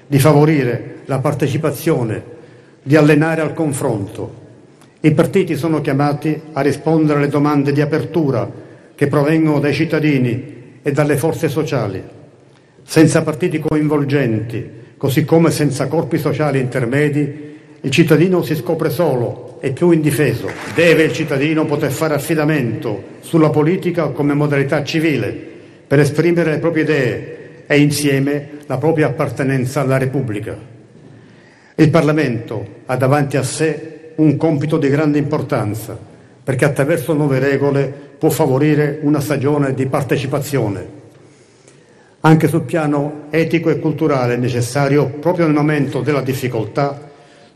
di 0.08 0.20
favorire 0.20 1.00
la 1.04 1.20
partecipazione, 1.20 2.24
di 2.82 2.96
allenare 2.96 3.42
al 3.42 3.54
confronto. 3.54 4.34
I 5.02 5.12
partiti 5.12 5.58
sono 5.58 5.82
chiamati 5.82 6.44
a 6.54 6.62
rispondere 6.62 7.20
alle 7.20 7.28
domande 7.28 7.74
di 7.74 7.82
apertura 7.82 8.50
che 8.96 9.08
provengono 9.08 9.60
dai 9.60 9.74
cittadini 9.74 10.78
e 10.82 10.92
dalle 10.94 11.18
forze 11.18 11.50
sociali. 11.50 12.02
Senza 12.82 13.22
partiti 13.22 13.60
coinvolgenti, 13.60 14.66
così 14.96 15.26
come 15.26 15.52
senza 15.52 15.88
corpi 15.88 16.18
sociali 16.18 16.58
intermedi, 16.58 17.58
il 17.82 17.92
cittadino 17.92 18.42
si 18.44 18.56
scopre 18.56 18.90
solo 18.90 19.49
e 19.60 19.72
più 19.72 19.92
indifeso. 19.92 20.50
Deve 20.74 21.04
il 21.04 21.14
cittadino 21.14 21.66
poter 21.66 21.92
fare 21.92 22.14
affidamento 22.14 23.18
sulla 23.20 23.50
politica 23.50 24.08
come 24.08 24.34
modalità 24.34 24.84
civile 24.84 25.48
per 25.88 26.00
esprimere 26.00 26.52
le 26.52 26.60
proprie 26.60 26.84
idee 26.84 27.38
e 27.66 27.80
insieme 27.80 28.50
la 28.66 28.78
propria 28.78 29.08
appartenenza 29.08 29.82
alla 29.82 29.98
Repubblica. 29.98 30.58
Il 31.76 31.90
Parlamento 31.90 32.82
ha 32.86 32.96
davanti 32.96 33.38
a 33.38 33.44
sé 33.44 34.14
un 34.16 34.38
compito 34.38 34.78
di 34.78 34.90
grande 34.90 35.18
importanza 35.18 35.98
perché 36.44 36.66
attraverso 36.66 37.14
nuove 37.14 37.40
regole 37.40 37.94
può 38.18 38.30
favorire 38.30 39.00
una 39.02 39.20
stagione 39.20 39.74
di 39.74 39.86
partecipazione. 39.86 40.98
Anche 42.22 42.48
sul 42.48 42.64
piano 42.64 43.28
etico 43.30 43.70
e 43.70 43.80
culturale 43.80 44.34
è 44.34 44.38
necessario, 44.38 45.06
proprio 45.06 45.46
nel 45.46 45.56
momento 45.56 46.02
della 46.02 46.22
difficoltà, 46.22 47.09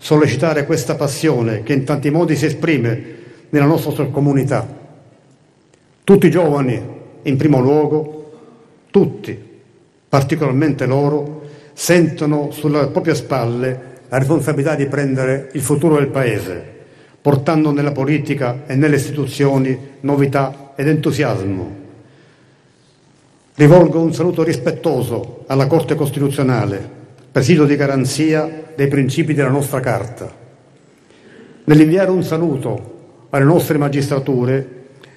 sollecitare 0.04 0.66
questa 0.66 0.96
passione 0.96 1.64
che 1.64 1.72
in 1.72 1.86
tanti 1.86 2.10
modi 2.10 2.36
si 2.36 2.48
esprime 2.48 3.04
nella 3.48 3.64
nostra 3.66 4.04
comunità. 4.08 4.68
Tutti 6.04 6.28
i 6.28 6.30
giovani, 6.30 6.78
in 7.22 7.38
primo 7.38 7.62
luogo, 7.62 8.32
tutti, 8.92 9.42
particolarmente 10.10 10.86
loro, 10.86 11.44
sentono 11.72 12.52
sulle 12.52 12.88
proprie 12.88 13.16
spalle 13.16 13.92
la 14.10 14.18
responsabilità 14.18 14.76
di 14.76 14.88
prendere 14.88 15.50
il 15.54 15.62
futuro 15.62 15.96
del 15.96 16.08
Paese, 16.08 16.62
portando 17.22 17.72
nella 17.72 17.94
politica 17.94 18.64
e 18.66 18.76
nelle 18.76 18.98
istituzioni 18.98 19.80
novità 20.02 20.74
ed 20.76 20.90
entusiasmo. 20.90 21.76
Rivolgo 23.54 24.02
un 24.02 24.14
saluto 24.14 24.44
rispettoso 24.44 25.46
alla 25.48 25.68
Corte 25.68 25.96
Costituzionale, 25.96 27.03
presidio 27.34 27.66
di 27.66 27.76
garanzia 27.76 28.48
dei 28.76 28.88
principi 28.88 29.34
della 29.34 29.50
nostra 29.50 29.80
Carta. 29.80 30.32
Nell'inviare 31.64 32.12
un 32.12 32.24
saluto 32.24 33.26
alle 33.32 33.44
nostre 33.44 33.80
magistrature, 33.80 34.68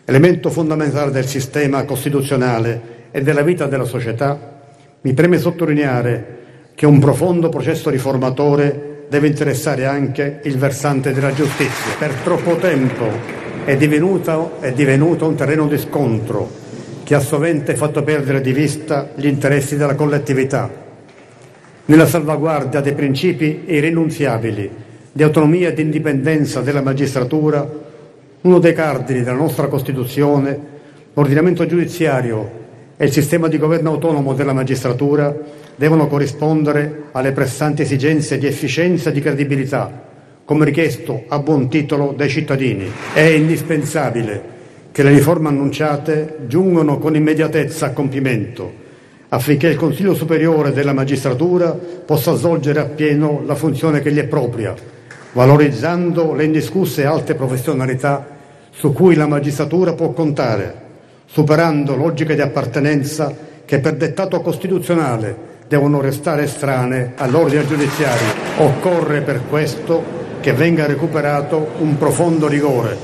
elemento 0.06 0.48
fondamentale 0.48 1.10
del 1.10 1.26
sistema 1.26 1.84
costituzionale 1.84 3.08
e 3.10 3.20
della 3.20 3.42
vita 3.42 3.66
della 3.66 3.84
società, 3.84 4.62
mi 5.02 5.12
preme 5.12 5.36
sottolineare 5.36 6.38
che 6.74 6.86
un 6.86 7.00
profondo 7.00 7.50
processo 7.50 7.90
riformatore 7.90 9.04
deve 9.10 9.26
interessare 9.26 9.84
anche 9.84 10.40
il 10.44 10.56
versante 10.56 11.12
della 11.12 11.34
giustizia. 11.34 11.96
Per 11.98 12.12
troppo 12.24 12.56
tempo 12.56 13.10
è 13.66 13.76
divenuto, 13.76 14.58
è 14.60 14.72
divenuto 14.72 15.26
un 15.26 15.34
terreno 15.34 15.68
di 15.68 15.76
scontro 15.76 16.50
che 17.04 17.14
ha 17.14 17.20
sovente 17.20 17.76
fatto 17.76 18.02
perdere 18.02 18.40
di 18.40 18.54
vista 18.54 19.10
gli 19.16 19.26
interessi 19.26 19.76
della 19.76 19.94
collettività 19.94 20.84
nella 21.86 22.06
salvaguardia 22.06 22.80
dei 22.80 22.94
principi 22.94 23.62
irrinunziabili 23.66 24.70
di 25.12 25.22
autonomia 25.22 25.68
e 25.68 25.74
di 25.74 25.82
indipendenza 25.82 26.60
della 26.60 26.82
magistratura, 26.82 27.66
uno 28.42 28.58
dei 28.58 28.74
cardini 28.74 29.22
della 29.22 29.36
nostra 29.36 29.68
Costituzione, 29.68 30.58
l'ordinamento 31.14 31.64
giudiziario 31.64 32.64
e 32.96 33.04
il 33.06 33.12
sistema 33.12 33.48
di 33.48 33.56
governo 33.56 33.92
autonomo 33.92 34.34
della 34.34 34.52
magistratura 34.52 35.34
devono 35.74 36.06
corrispondere 36.06 37.04
alle 37.12 37.32
pressanti 37.32 37.82
esigenze 37.82 38.36
di 38.36 38.46
efficienza 38.46 39.10
e 39.10 39.12
di 39.12 39.20
credibilità, 39.20 40.04
come 40.44 40.64
richiesto 40.64 41.24
a 41.28 41.38
buon 41.38 41.68
titolo 41.68 42.12
dai 42.16 42.28
cittadini. 42.28 42.90
È 43.14 43.20
indispensabile 43.20 44.54
che 44.92 45.02
le 45.02 45.10
riforme 45.10 45.48
annunciate 45.48 46.40
giungano 46.46 46.98
con 46.98 47.14
immediatezza 47.14 47.86
a 47.86 47.90
compimento 47.90 48.84
affinché 49.28 49.68
il 49.68 49.76
Consiglio 49.76 50.14
Superiore 50.14 50.72
della 50.72 50.92
Magistratura 50.92 51.72
possa 51.72 52.34
svolgere 52.34 52.80
appieno 52.80 53.42
la 53.44 53.54
funzione 53.54 54.00
che 54.00 54.12
gli 54.12 54.18
è 54.18 54.26
propria, 54.26 54.74
valorizzando 55.32 56.32
le 56.34 56.44
indiscusse 56.44 57.04
alte 57.04 57.34
professionalità 57.34 58.34
su 58.70 58.92
cui 58.92 59.14
la 59.14 59.26
magistratura 59.26 59.94
può 59.94 60.10
contare, 60.10 60.84
superando 61.26 61.96
logiche 61.96 62.34
di 62.34 62.40
appartenenza 62.40 63.34
che 63.64 63.80
per 63.80 63.96
dettato 63.96 64.40
costituzionale 64.40 65.54
devono 65.66 66.00
restare 66.00 66.44
estranee 66.44 67.12
all'ordine 67.16 67.66
giudiziario. 67.66 68.26
Occorre 68.58 69.22
per 69.22 69.42
questo 69.48 70.24
che 70.40 70.52
venga 70.52 70.86
recuperato 70.86 71.70
un 71.78 71.98
profondo 71.98 72.46
rigore. 72.46 72.96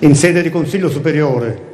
In 0.00 0.14
sede 0.14 0.42
di 0.42 0.50
Consiglio 0.50 0.88
Superiore 0.88 1.69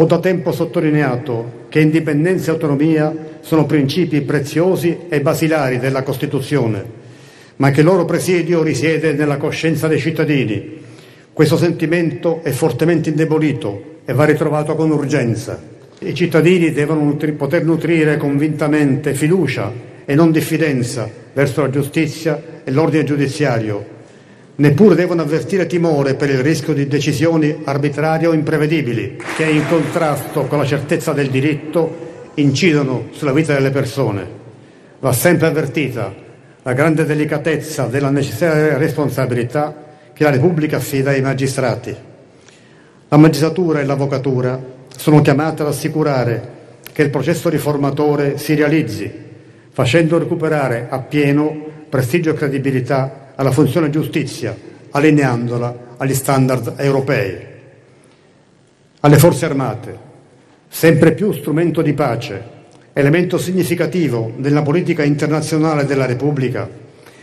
ho 0.00 0.04
da 0.04 0.20
tempo 0.20 0.52
sottolineato 0.52 1.66
che 1.68 1.80
indipendenza 1.80 2.50
e 2.50 2.54
autonomia 2.54 3.12
sono 3.40 3.66
principi 3.66 4.20
preziosi 4.20 4.96
e 5.08 5.20
basilari 5.20 5.80
della 5.80 6.04
Costituzione, 6.04 6.84
ma 7.56 7.72
che 7.72 7.80
il 7.80 7.86
loro 7.86 8.04
presidio 8.04 8.62
risiede 8.62 9.12
nella 9.12 9.38
coscienza 9.38 9.88
dei 9.88 9.98
cittadini. 9.98 10.76
Questo 11.32 11.56
sentimento 11.56 12.44
è 12.44 12.52
fortemente 12.52 13.08
indebolito 13.08 13.96
e 14.04 14.12
va 14.12 14.24
ritrovato 14.24 14.76
con 14.76 14.92
urgenza. 14.92 15.60
I 15.98 16.14
cittadini 16.14 16.70
devono 16.70 17.02
nutri- 17.02 17.32
poter 17.32 17.64
nutrire 17.64 18.18
convintamente 18.18 19.14
fiducia 19.14 19.72
e 20.04 20.14
non 20.14 20.30
diffidenza 20.30 21.10
verso 21.32 21.62
la 21.62 21.70
giustizia 21.70 22.40
e 22.62 22.70
l'ordine 22.70 23.02
giudiziario, 23.02 23.84
Neppure 24.60 24.96
devono 24.96 25.22
avvertire 25.22 25.66
timore 25.66 26.14
per 26.14 26.30
il 26.30 26.40
rischio 26.40 26.74
di 26.74 26.88
decisioni 26.88 27.60
arbitrarie 27.62 28.26
o 28.26 28.32
imprevedibili 28.32 29.16
che, 29.36 29.44
in 29.44 29.64
contrasto 29.68 30.46
con 30.46 30.58
la 30.58 30.66
certezza 30.66 31.12
del 31.12 31.30
diritto, 31.30 32.32
incidono 32.34 33.06
sulla 33.12 33.32
vita 33.32 33.54
delle 33.54 33.70
persone. 33.70 34.26
Va 34.98 35.12
sempre 35.12 35.46
avvertita 35.46 36.12
la 36.62 36.72
grande 36.72 37.04
delicatezza 37.04 37.86
della 37.86 38.10
necessaria 38.10 38.76
responsabilità 38.76 39.84
che 40.12 40.24
la 40.24 40.30
Repubblica 40.30 40.78
affida 40.78 41.10
ai 41.10 41.20
magistrati. 41.20 41.94
La 43.10 43.16
magistratura 43.16 43.78
e 43.78 43.84
l'avvocatura 43.84 44.60
sono 44.88 45.22
chiamate 45.22 45.62
ad 45.62 45.68
assicurare 45.68 46.56
che 46.92 47.02
il 47.02 47.10
processo 47.10 47.48
riformatore 47.48 48.38
si 48.38 48.56
realizzi, 48.56 49.08
facendo 49.70 50.18
recuperare 50.18 50.88
appieno 50.90 51.64
prestigio 51.88 52.30
e 52.30 52.34
credibilità 52.34 53.26
alla 53.40 53.52
funzione 53.52 53.88
giustizia, 53.88 54.56
allineandola 54.90 55.94
agli 55.96 56.14
standard 56.14 56.74
europei. 56.76 57.36
Alle 59.00 59.18
forze 59.18 59.44
armate, 59.44 59.98
sempre 60.68 61.12
più 61.12 61.30
strumento 61.32 61.80
di 61.80 61.92
pace, 61.92 62.56
elemento 62.92 63.38
significativo 63.38 64.32
della 64.38 64.62
politica 64.62 65.04
internazionale 65.04 65.84
della 65.84 66.04
Repubblica, 66.04 66.68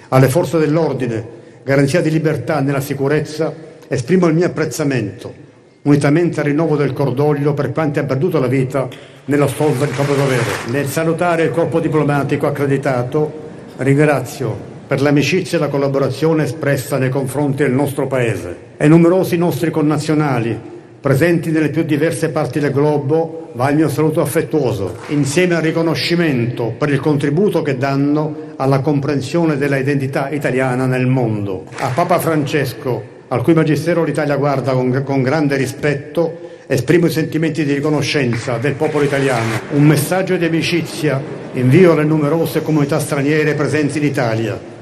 alle 0.07 0.29
forze 0.29 0.57
dell'ordine, 0.57 1.27
garanzia 1.63 2.01
di 2.01 2.09
libertà 2.09 2.61
nella 2.61 2.79
sicurezza, 2.79 3.53
esprimo 3.89 4.27
il 4.27 4.35
mio 4.35 4.45
apprezzamento, 4.45 5.33
unitamente 5.81 6.39
al 6.39 6.45
rinnovo 6.45 6.77
del 6.77 6.93
cordoglio 6.93 7.53
per 7.53 7.73
quanti 7.73 7.99
hanno 7.99 8.07
perduto 8.07 8.39
la 8.39 8.47
vita 8.47 8.87
nella 9.25 9.47
svolta 9.47 9.83
del 9.83 9.93
proprio 9.93 10.15
dovere. 10.15 10.43
Nel 10.67 10.87
salutare 10.87 11.43
il 11.43 11.51
corpo 11.51 11.81
diplomatico 11.81 12.47
accreditato, 12.47 13.43
ringrazio 13.77 14.74
per 14.87 15.01
l'amicizia 15.01 15.57
e 15.57 15.61
la 15.61 15.67
collaborazione 15.67 16.43
espressa 16.43 16.97
nei 16.97 17.09
confronti 17.09 17.63
del 17.63 17.71
nostro 17.71 18.07
Paese. 18.07 18.57
E 18.77 18.87
numerosi 18.87 19.37
nostri 19.37 19.71
connazionali 19.71 20.73
presenti 21.05 21.51
nelle 21.51 21.69
più 21.69 21.83
diverse 21.83 22.29
parti 22.29 22.59
del 22.59 22.71
globo 22.71 23.49
va 23.53 23.69
il 23.69 23.75
mio 23.75 23.89
saluto 23.89 24.21
affettuoso, 24.21 24.97
insieme 25.09 25.53
al 25.53 25.61
riconoscimento 25.61 26.73
per 26.75 26.89
il 26.89 26.99
contributo 26.99 27.61
che 27.61 27.77
danno 27.77 28.53
alla 28.55 28.79
comprensione 28.79 29.55
della 29.57 29.77
identità 29.77 30.29
italiana 30.29 30.87
nel 30.87 31.05
mondo. 31.05 31.65
A 31.77 31.89
Papa 31.89 32.17
Francesco, 32.17 33.03
al 33.27 33.43
cui 33.43 33.53
Magistero 33.53 34.03
l'Italia 34.03 34.35
guarda 34.35 34.71
con, 34.71 35.03
con 35.05 35.21
grande 35.21 35.57
rispetto, 35.57 36.39
esprimo 36.65 37.05
i 37.05 37.11
sentimenti 37.11 37.63
di 37.63 37.73
riconoscenza 37.73 38.57
del 38.57 38.73
popolo 38.73 39.03
italiano. 39.03 39.59
Un 39.73 39.83
messaggio 39.83 40.37
di 40.37 40.45
amicizia 40.45 41.21
invio 41.53 41.91
alle 41.91 42.03
numerose 42.03 42.63
comunità 42.63 42.99
straniere 42.99 43.53
presenti 43.53 43.99
in 43.99 44.05
Italia. 44.05 44.73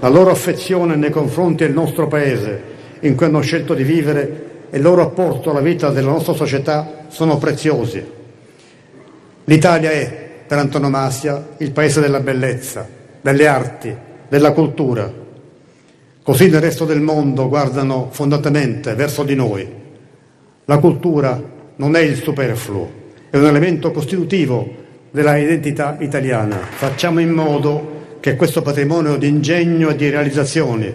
La 0.00 0.08
loro 0.08 0.30
affezione 0.30 0.96
nei 0.96 1.10
confronti 1.10 1.64
del 1.64 1.72
nostro 1.72 2.06
Paese, 2.08 2.62
in 3.00 3.14
cui 3.14 3.26
hanno 3.26 3.40
scelto 3.40 3.74
di 3.74 3.84
vivere, 3.84 4.52
e 4.70 4.76
il 4.76 4.82
loro 4.82 5.02
apporto 5.02 5.50
alla 5.50 5.60
vita 5.60 5.90
della 5.90 6.10
nostra 6.10 6.34
società 6.34 7.04
sono 7.08 7.38
preziosi. 7.38 8.04
L'Italia 9.44 9.90
è, 9.90 10.30
per 10.46 10.58
antonomasia, 10.58 11.48
il 11.58 11.70
paese 11.70 12.00
della 12.00 12.20
bellezza, 12.20 12.86
delle 13.20 13.46
arti, 13.46 13.94
della 14.28 14.52
cultura. 14.52 15.12
Così 16.22 16.48
nel 16.48 16.60
resto 16.60 16.84
del 16.84 17.00
mondo 17.00 17.48
guardano 17.48 18.08
fondatamente 18.10 18.94
verso 18.94 19.22
di 19.22 19.34
noi. 19.34 19.68
La 20.64 20.78
cultura 20.78 21.40
non 21.76 21.94
è 21.96 22.00
il 22.00 22.16
superfluo, 22.16 22.90
è 23.30 23.36
un 23.36 23.46
elemento 23.46 23.90
costitutivo 23.90 24.82
della 25.10 25.36
identità 25.36 25.96
italiana. 26.00 26.56
Facciamo 26.56 27.20
in 27.20 27.30
modo 27.30 27.93
che 28.24 28.36
questo 28.36 28.62
patrimonio 28.62 29.18
di 29.18 29.28
ingegno 29.28 29.90
e 29.90 29.96
di 29.96 30.08
realizzazioni 30.08 30.90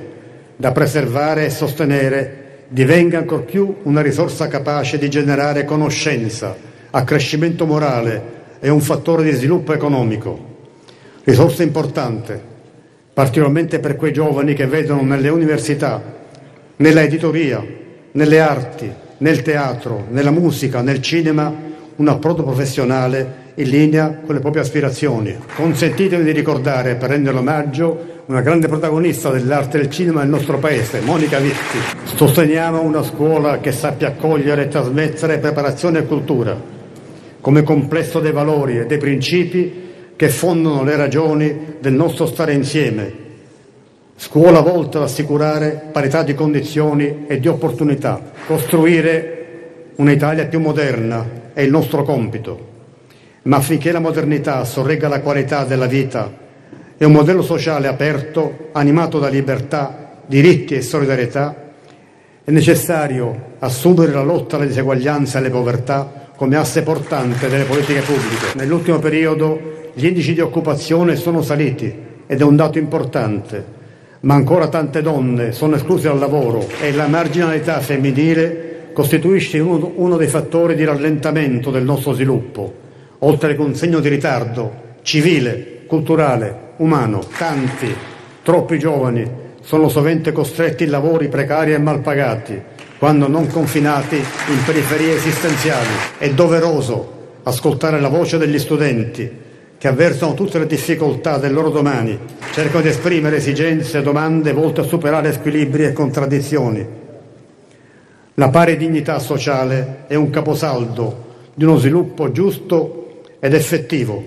da 0.55 0.71
preservare 0.71 1.45
e 1.45 1.51
sostenere 1.51 2.63
divenga 2.69 3.19
ancor 3.19 3.43
più 3.43 3.71
una 3.83 4.01
risorsa 4.01 4.47
capace 4.47 4.97
di 4.97 5.11
generare 5.11 5.63
conoscenza, 5.63 6.55
accrescimento 6.89 7.67
morale 7.67 8.37
e 8.59 8.69
un 8.69 8.81
fattore 8.81 9.21
di 9.21 9.29
sviluppo 9.29 9.73
economico. 9.73 10.39
Risorsa 11.23 11.61
importante, 11.61 12.41
particolarmente 13.13 13.77
per 13.77 13.95
quei 13.95 14.11
giovani 14.11 14.55
che 14.55 14.65
vedono 14.65 15.03
nelle 15.03 15.29
università, 15.29 16.01
nella 16.77 17.03
editoria, 17.03 17.63
nelle 18.13 18.39
arti, 18.39 18.91
nel 19.19 19.43
teatro, 19.43 20.07
nella 20.09 20.31
musica, 20.31 20.81
nel 20.81 20.99
cinema, 20.99 21.53
un 21.95 22.07
approdo 22.07 22.41
professionale 22.41 23.38
in 23.59 23.69
linea 23.69 24.21
con 24.25 24.35
le 24.35 24.41
proprie 24.41 24.61
aspirazioni. 24.61 25.35
Consentitemi 25.55 26.23
di 26.23 26.31
ricordare, 26.31 26.95
per 26.95 27.09
rendere 27.09 27.37
omaggio, 27.37 28.17
una 28.27 28.41
grande 28.41 28.67
protagonista 28.67 29.29
dell'arte 29.31 29.77
del 29.77 29.89
cinema 29.89 30.21
del 30.21 30.29
nostro 30.29 30.59
paese, 30.59 31.01
Monica 31.01 31.39
Vitti. 31.39 31.77
Sosteniamo 32.15 32.81
una 32.81 33.03
scuola 33.03 33.59
che 33.59 33.71
sappia 33.71 34.09
accogliere 34.09 34.63
e 34.63 34.67
trasmettere 34.69 35.39
preparazione 35.39 35.99
e 35.99 36.05
cultura, 36.05 36.57
come 37.41 37.63
complesso 37.63 38.19
dei 38.19 38.31
valori 38.31 38.79
e 38.79 38.85
dei 38.85 38.97
principi 38.97 39.87
che 40.15 40.29
fondano 40.29 40.83
le 40.83 40.95
ragioni 40.95 41.75
del 41.79 41.93
nostro 41.93 42.27
stare 42.27 42.53
insieme. 42.53 43.27
Scuola 44.15 44.61
volta 44.61 44.99
ad 44.99 45.05
assicurare 45.05 45.89
parità 45.91 46.23
di 46.23 46.33
condizioni 46.33 47.25
e 47.27 47.39
di 47.39 47.47
opportunità. 47.47 48.21
Costruire 48.45 49.35
un'Italia 49.95 50.45
più 50.45 50.59
moderna 50.59 51.25
è 51.53 51.61
il 51.61 51.71
nostro 51.71 52.03
compito, 52.03 52.78
ma 53.43 53.57
affinché 53.57 53.91
la 53.91 53.99
modernità 53.99 54.63
sorregga 54.65 55.07
la 55.07 55.21
qualità 55.21 55.63
della 55.63 55.87
vita 55.87 56.47
è 56.99 57.05
un 57.05 57.13
modello 57.13 57.41
sociale 57.41 57.87
aperto, 57.87 58.67
animato 58.73 59.19
da 59.19 59.29
libertà, 59.29 60.17
diritti 60.25 60.75
e 60.75 60.81
solidarietà. 60.81 61.71
È 62.43 62.51
necessario 62.51 63.53
assumere 63.59 64.11
la 64.11 64.21
lotta 64.21 64.57
alle 64.57 64.67
diseguaglianze 64.67 65.37
e 65.37 65.39
alle 65.39 65.49
povertà 65.49 66.27
come 66.35 66.57
asse 66.57 66.83
portante 66.83 67.47
delle 67.47 67.63
politiche 67.63 68.01
pubbliche. 68.01 68.47
Nell'ultimo 68.55 68.99
periodo 68.99 69.91
gli 69.93 70.07
indici 70.07 70.33
di 70.33 70.41
occupazione 70.41 71.15
sono 71.15 71.41
saliti 71.41 71.93
ed 72.27 72.41
è 72.41 72.43
un 72.43 72.57
dato 72.57 72.77
importante, 72.77 73.63
ma 74.21 74.33
ancora 74.33 74.67
tante 74.67 75.01
donne 75.01 75.53
sono 75.53 75.77
escluse 75.77 76.09
dal 76.09 76.19
lavoro 76.19 76.67
e 76.81 76.91
la 76.91 77.07
marginalità 77.07 77.79
femminile 77.79 78.89
costituisce 78.91 79.59
uno 79.59 80.17
dei 80.17 80.27
fattori 80.27 80.75
di 80.75 80.83
rallentamento 80.83 81.71
del 81.71 81.85
nostro 81.85 82.11
sviluppo, 82.11 82.87
oltre 83.19 83.55
che 83.55 83.61
un 83.61 83.75
segno 83.75 83.99
di 83.99 84.09
ritardo 84.09 84.87
civile, 85.01 85.81
culturale, 85.87 86.73
umano. 86.77 87.21
Tanti, 87.37 87.93
troppi 88.43 88.77
giovani 88.79 89.27
sono 89.61 89.89
sovente 89.89 90.31
costretti 90.31 90.83
in 90.83 90.91
lavori 90.91 91.27
precari 91.27 91.73
e 91.73 91.77
mal 91.77 92.01
pagati, 92.01 92.59
quando 92.97 93.27
non 93.27 93.47
confinati 93.47 94.15
in 94.15 94.63
periferie 94.65 95.15
esistenziali. 95.15 95.87
È 96.17 96.29
doveroso 96.31 97.17
ascoltare 97.43 97.99
la 97.99 98.09
voce 98.09 98.37
degli 98.37 98.59
studenti 98.59 99.47
che 99.77 99.87
avversano 99.87 100.33
tutte 100.33 100.59
le 100.59 100.67
difficoltà 100.67 101.37
del 101.37 101.53
loro 101.53 101.69
domani, 101.69 102.17
cercano 102.51 102.81
di 102.81 102.89
esprimere 102.89 103.37
esigenze 103.37 103.99
e 103.99 104.01
domande 104.01 104.51
volte 104.51 104.81
a 104.81 104.83
superare 104.83 105.31
squilibri 105.31 105.85
e 105.85 105.93
contraddizioni. 105.93 106.85
La 108.33 108.49
pari 108.49 108.75
dignità 108.77 109.19
sociale 109.19 110.03
è 110.07 110.15
un 110.15 110.29
caposaldo 110.29 111.27
di 111.53 111.63
uno 111.63 111.77
sviluppo 111.77 112.31
giusto 112.31 112.98
ed 113.39 113.53
effettivo 113.53 114.23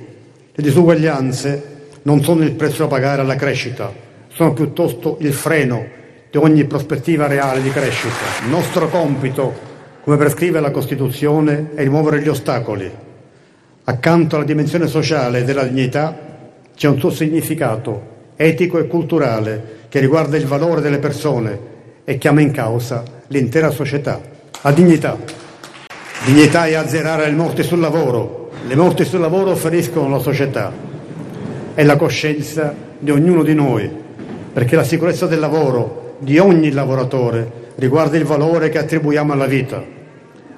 le 0.55 0.63
disuguaglianze 0.63 1.71
non 2.03 2.23
sono 2.23 2.43
il 2.43 2.53
prezzo 2.53 2.83
da 2.83 2.89
pagare 2.89 3.23
alla 3.23 3.37
crescita, 3.37 3.93
sono 4.29 4.53
piuttosto 4.53 5.17
il 5.21 5.33
freno 5.33 5.85
di 6.31 6.37
ogni 6.37 6.65
prospettiva 6.65 7.27
reale 7.27 7.63
di 7.63 7.71
crescita. 7.71 8.17
Il 8.45 8.51
nostro 8.51 8.89
compito, 8.89 9.53
come 10.03 10.17
prescrive 10.17 10.61
la 10.61 10.71
Costituzione, 10.71 11.71
è 11.75 11.83
rimuovere 11.83 12.21
gli 12.21 12.29
ostacoli. 12.29 12.91
Accanto 13.85 14.37
alla 14.37 14.45
dimensione 14.45 14.87
sociale 14.87 15.45
della 15.45 15.65
dignità 15.65 16.15
c'è 16.75 16.89
un 16.89 16.99
suo 16.99 17.11
significato 17.11 18.11
etico 18.37 18.79
e 18.79 18.87
culturale 18.87 19.81
che 19.89 20.01
riguarda 20.01 20.37
il 20.37 20.47
valore 20.47 20.81
delle 20.81 20.99
persone 20.99 21.71
e 22.05 22.19
chiama 22.19 22.41
in 22.41 22.51
causa 22.51 23.03
l'intera 23.29 23.71
società. 23.71 24.21
La 24.63 24.73
dignità. 24.73 25.17
Dignità 26.25 26.67
è 26.67 26.75
azzerare 26.75 27.27
le 27.27 27.37
morti 27.37 27.63
sul 27.63 27.81
lavoro, 27.81 28.42
le 28.65 28.77
morti 28.77 29.05
sul 29.05 29.21
lavoro 29.21 29.57
feriscono 29.57 30.09
la 30.09 30.21
società 30.21 30.73
e 31.75 31.85
la 31.85 31.97
coscienza 31.97 32.75
di 32.99 33.11
ognuno 33.11 33.43
di 33.43 33.55
noi, 33.55 33.91
perché 34.53 34.77
la 34.77 34.85
sicurezza 34.85 35.27
del 35.27 35.41
lavoro 35.41 36.17
di 36.19 36.39
ogni 36.39 36.71
lavoratore 36.71 37.51
riguarda 37.77 38.17
il 38.17 38.25
valore 38.25 38.69
che 38.69 38.79
attribuiamo 38.79 39.33
alla 39.33 39.47
vita. 39.47 39.83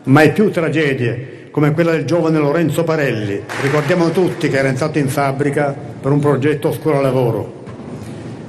Mai 0.05 0.33
più 0.33 0.51
tragedie 0.51 1.49
come 1.51 1.73
quella 1.73 1.93
del 1.93 2.05
giovane 2.05 2.39
Lorenzo 2.39 2.85
Parelli. 2.85 3.41
Ricordiamo 3.63 4.11
tutti 4.11 4.49
che 4.49 4.59
era 4.59 4.69
entrato 4.69 4.99
in 4.99 5.09
fabbrica 5.09 5.75
per 6.01 6.11
un 6.13 6.19
progetto 6.19 6.73
scuola 6.73 7.01
lavoro. 7.01 7.63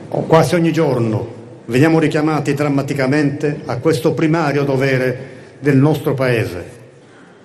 Quasi 0.10 0.56
ogni 0.56 0.74
giorno 0.74 1.28
veniamo 1.65 2.00
richiamati 2.00 2.54
drammaticamente 2.54 3.62
a 3.65 3.78
questo 3.78 4.13
primario 4.13 4.63
dovere 4.63 5.34
del 5.60 5.78
nostro 5.78 6.13
Paese. 6.13 6.63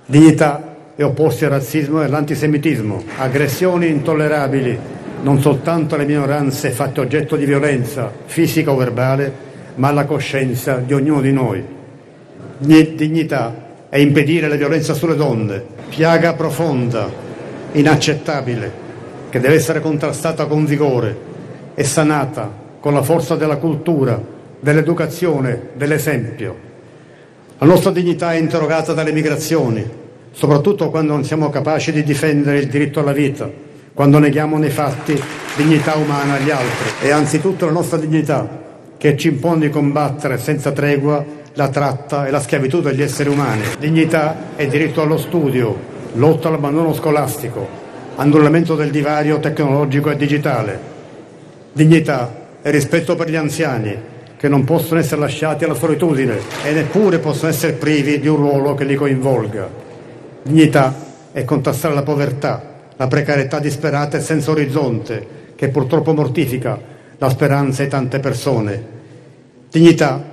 Dignità 0.07 0.70
e 1.01 1.03
opposti 1.03 1.47
al 1.47 1.53
razzismo 1.53 2.03
e 2.03 2.05
all'antisemitismo, 2.05 3.03
aggressioni 3.17 3.89
intollerabili 3.89 4.79
non 5.23 5.41
soltanto 5.41 5.95
alle 5.95 6.05
minoranze 6.05 6.69
fatte 6.73 7.01
oggetto 7.01 7.37
di 7.37 7.47
violenza 7.47 8.13
fisica 8.27 8.71
o 8.71 8.77
verbale, 8.77 9.33
ma 9.77 9.89
alla 9.89 10.05
coscienza 10.05 10.77
di 10.77 10.93
ognuno 10.93 11.23
di 11.23 11.33
noi. 11.33 11.65
Dignità 12.59 13.69
è 13.89 13.97
impedire 13.97 14.47
la 14.47 14.57
violenza 14.57 14.93
sulle 14.93 15.17
donne, 15.17 15.65
piaga 15.89 16.35
profonda, 16.35 17.11
inaccettabile, 17.73 18.71
che 19.31 19.41
deve 19.41 19.55
essere 19.55 19.81
contrastata 19.81 20.45
con 20.45 20.67
vigore 20.67 21.17
e 21.77 21.83
sanata 21.83 22.53
con 22.79 22.93
la 22.93 23.03
forza 23.03 23.37
della 23.37 23.57
cultura, 23.57 24.21
dell'educazione, 24.61 25.69
dell'esempio. 25.73 26.55
La 27.57 27.67
nostra 27.67 27.91
dignità 27.91 28.35
è 28.35 28.37
interrogata 28.37 28.93
dalle 28.93 29.13
migrazioni, 29.13 30.00
soprattutto 30.33 30.91
quando 30.91 31.13
non 31.13 31.25
siamo 31.25 31.51
capaci 31.51 31.93
di 31.93 32.03
difendere 32.03 32.59
il 32.59 32.69
diritto 32.69 33.01
alla 33.01 33.13
vita, 33.13 33.51
quando 33.93 34.19
neghiamo 34.19 34.57
nei 34.59 34.71
fatti 34.71 35.21
dignità 35.57 35.95
umana 35.95 36.35
agli 36.35 36.51
altri. 36.51 37.07
È 37.07 37.11
anzitutto 37.11 37.67
la 37.67 37.73
nostra 37.73 37.99
dignità 37.99 38.49
che 38.97 39.17
ci 39.17 39.29
impone 39.29 39.67
di 39.67 39.71
combattere 39.71 40.39
senza 40.39 40.73
tregua 40.73 41.25
la 41.55 41.69
tratta 41.69 42.27
e 42.27 42.31
la 42.31 42.41
schiavitù 42.41 42.81
degli 42.81 43.03
esseri 43.03 43.29
umani. 43.29 43.63
Dignità 43.79 44.51
e 44.57 44.67
diritto 44.69 45.03
allo 45.03 45.19
studio, 45.19 45.77
lotta 46.15 46.49
all'abbandono 46.49 46.95
scolastico, 46.95 47.69
annullamento 48.17 48.75
del 48.77 48.91
divario 48.91 49.39
tecnologico 49.41 50.11
e 50.11 50.17
digitale. 50.17 50.81
Dignità 51.73 52.39
e 52.63 52.71
rispetto 52.71 53.17
per 53.17 53.29
gli 53.31 53.37
anziani, 53.37 53.97
che 54.37 54.49
non 54.49 54.65
possono 54.65 55.01
essere 55.01 55.21
lasciati 55.21 55.65
alla 55.65 55.75
solitudine 55.75 56.39
e 56.65 56.73
neppure 56.73 57.19
possono 57.19 57.51
essere 57.51 57.73
privi 57.73 58.21
di 58.21 58.29
un 58.29 58.37
ruolo 58.37 58.75
che 58.75 58.85
li 58.85 58.95
coinvolga. 58.95 59.90
Dignità 60.43 60.95
e 61.33 61.45
contrastare 61.45 61.95
la 61.95 62.03
povertà, 62.03 62.63
la 62.97 63.07
precarietà 63.07 63.59
disperata 63.59 64.17
e 64.17 64.21
senza 64.21 64.51
orizzonte, 64.51 65.39
che 65.55 65.69
purtroppo 65.69 66.15
mortifica 66.15 66.79
la 67.19 67.29
speranza 67.29 67.83
di 67.83 67.89
tante 67.89 68.19
persone. 68.19 68.99
Dignità, 69.71 70.25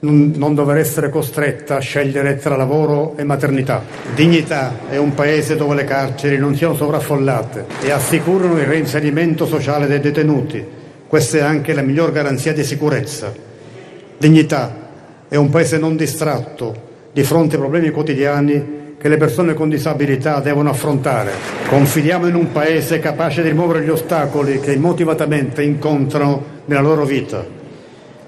non, 0.00 0.32
non 0.34 0.54
dover 0.54 0.78
essere 0.78 1.10
costretta 1.10 1.76
a 1.76 1.80
scegliere 1.80 2.36
tra 2.36 2.56
lavoro 2.56 3.14
e 3.16 3.24
maternità. 3.24 3.82
Dignità 4.14 4.88
è 4.88 4.96
un 4.96 5.14
paese 5.14 5.56
dove 5.56 5.74
le 5.74 5.84
carceri 5.84 6.38
non 6.38 6.56
siano 6.56 6.74
sovraffollate 6.74 7.66
e 7.82 7.90
assicurano 7.90 8.58
il 8.58 8.66
reinserimento 8.66 9.46
sociale 9.46 9.86
dei 9.86 10.00
detenuti. 10.00 10.64
Questa 11.06 11.38
è 11.38 11.40
anche 11.42 11.74
la 11.74 11.82
miglior 11.82 12.10
garanzia 12.10 12.52
di 12.52 12.64
sicurezza. 12.64 13.32
Dignità 14.16 14.74
è 15.28 15.36
un 15.36 15.50
paese 15.50 15.78
non 15.78 15.96
distratto 15.96 16.90
di 17.12 17.22
fronte 17.22 17.54
ai 17.54 17.60
problemi 17.60 17.90
quotidiani 17.90 18.80
che 19.02 19.08
le 19.08 19.16
persone 19.16 19.52
con 19.52 19.68
disabilità 19.68 20.38
devono 20.38 20.70
affrontare. 20.70 21.32
Confidiamo 21.66 22.28
in 22.28 22.36
un 22.36 22.52
Paese 22.52 23.00
capace 23.00 23.42
di 23.42 23.48
rimuovere 23.48 23.82
gli 23.82 23.88
ostacoli 23.88 24.60
che 24.60 24.74
immotivatamente 24.74 25.64
incontrano 25.64 26.44
nella 26.66 26.82
loro 26.82 27.04
vita. 27.04 27.44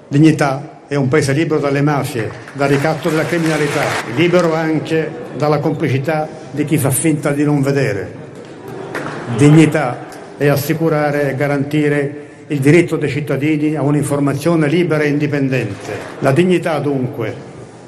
Dignità 0.09 0.81
è 0.85 0.95
un 0.95 1.07
Paese 1.07 1.31
libero 1.31 1.61
dalle 1.61 1.81
mafie, 1.81 2.29
dal 2.51 2.67
ricatto 2.67 3.07
della 3.07 3.23
criminalità, 3.23 3.83
libero 4.17 4.53
anche 4.53 5.09
dalla 5.37 5.59
complicità 5.59 6.27
di 6.51 6.65
chi 6.65 6.77
fa 6.77 6.91
finta 6.91 7.31
di 7.31 7.45
non 7.45 7.61
vedere. 7.61 8.13
Dignità 9.37 10.07
è 10.35 10.47
assicurare 10.47 11.29
e 11.29 11.35
garantire 11.35 12.25
il 12.47 12.59
diritto 12.59 12.97
dei 12.97 13.09
cittadini 13.09 13.75
a 13.75 13.81
un'informazione 13.81 14.67
libera 14.67 15.03
e 15.03 15.07
indipendente. 15.07 15.93
La 16.19 16.33
dignità 16.33 16.79
dunque, 16.79 17.33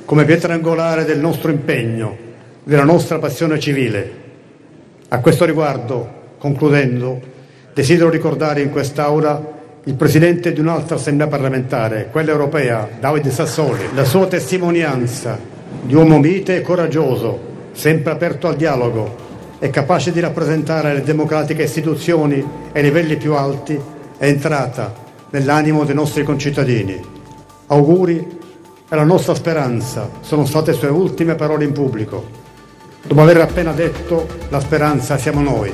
come 0.05 0.23
pietra 0.23 0.53
angolare 0.53 1.03
del 1.03 1.19
nostro 1.19 1.51
impegno, 1.51 2.26
della 2.67 2.83
nostra 2.83 3.17
passione 3.17 3.61
civile. 3.61 4.11
A 5.07 5.19
questo 5.19 5.45
riguardo, 5.45 6.05
concludendo, 6.37 7.17
desidero 7.73 8.09
ricordare 8.09 8.59
in 8.59 8.71
quest'Aula 8.71 9.55
il 9.85 9.93
Presidente 9.93 10.51
di 10.51 10.59
un'altra 10.59 10.97
Assemblea 10.97 11.27
parlamentare, 11.27 12.09
quella 12.11 12.31
europea, 12.31 12.89
Davide 12.99 13.31
Sassoli, 13.31 13.85
la 13.93 14.03
sua 14.03 14.27
testimonianza 14.27 15.39
di 15.81 15.95
uomo 15.95 16.19
mite 16.19 16.57
e 16.57 16.61
coraggioso, 16.61 17.39
sempre 17.71 18.11
aperto 18.11 18.47
al 18.47 18.57
dialogo 18.57 19.15
e 19.59 19.69
capace 19.69 20.11
di 20.11 20.19
rappresentare 20.19 20.93
le 20.93 21.03
democratiche 21.03 21.63
istituzioni 21.63 22.45
ai 22.73 22.81
livelli 22.81 23.15
più 23.15 23.33
alti, 23.33 23.79
è 24.17 24.25
entrata 24.25 24.93
nell'animo 25.29 25.85
dei 25.85 25.95
nostri 25.95 26.23
concittadini. 26.23 26.99
Auguri 27.67 28.27
e 28.89 28.93
la 28.93 29.05
nostra 29.05 29.35
speranza 29.35 30.09
sono 30.19 30.45
state 30.45 30.73
sue 30.73 30.89
ultime 30.89 31.35
parole 31.35 31.63
in 31.63 31.71
pubblico. 31.71 32.36
Dopo 33.07 33.21
aver 33.21 33.39
appena 33.39 33.71
detto 33.71 34.27
la 34.49 34.59
speranza 34.59 35.17
siamo 35.17 35.41
noi. 35.41 35.73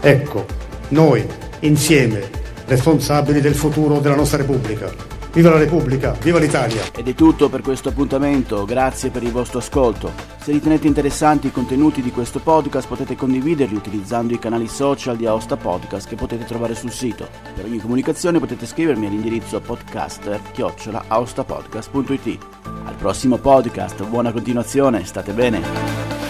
Ecco, 0.00 0.46
noi, 0.90 1.26
insieme, 1.60 2.30
responsabili 2.64 3.40
del 3.40 3.56
futuro 3.56 3.98
della 3.98 4.14
nostra 4.14 4.38
Repubblica. 4.38 4.88
Viva 5.32 5.50
la 5.50 5.58
Repubblica, 5.58 6.12
viva 6.12 6.38
l'Italia! 6.38 6.82
Ed 6.96 7.08
è 7.08 7.14
tutto 7.14 7.48
per 7.48 7.60
questo 7.60 7.88
appuntamento, 7.88 8.64
grazie 8.64 9.10
per 9.10 9.24
il 9.24 9.32
vostro 9.32 9.58
ascolto. 9.58 10.12
Se 10.40 10.52
ritenete 10.52 10.86
interessanti 10.86 11.48
i 11.48 11.52
contenuti 11.52 12.02
di 12.02 12.12
questo 12.12 12.38
podcast 12.38 12.86
potete 12.86 13.16
condividerli 13.16 13.74
utilizzando 13.74 14.32
i 14.32 14.38
canali 14.38 14.68
social 14.68 15.16
di 15.16 15.26
Aosta 15.26 15.56
Podcast 15.56 16.06
che 16.08 16.14
potete 16.14 16.44
trovare 16.44 16.76
sul 16.76 16.92
sito. 16.92 17.28
Per 17.54 17.64
ogni 17.64 17.78
comunicazione 17.78 18.38
potete 18.38 18.64
scrivermi 18.64 19.06
all'indirizzo 19.06 19.60
podcaster-aostapodcast.it. 19.60 22.38
Al 22.84 22.94
prossimo 22.94 23.38
podcast, 23.38 24.04
buona 24.04 24.30
continuazione, 24.32 25.04
state 25.04 25.32
bene! 25.32 26.27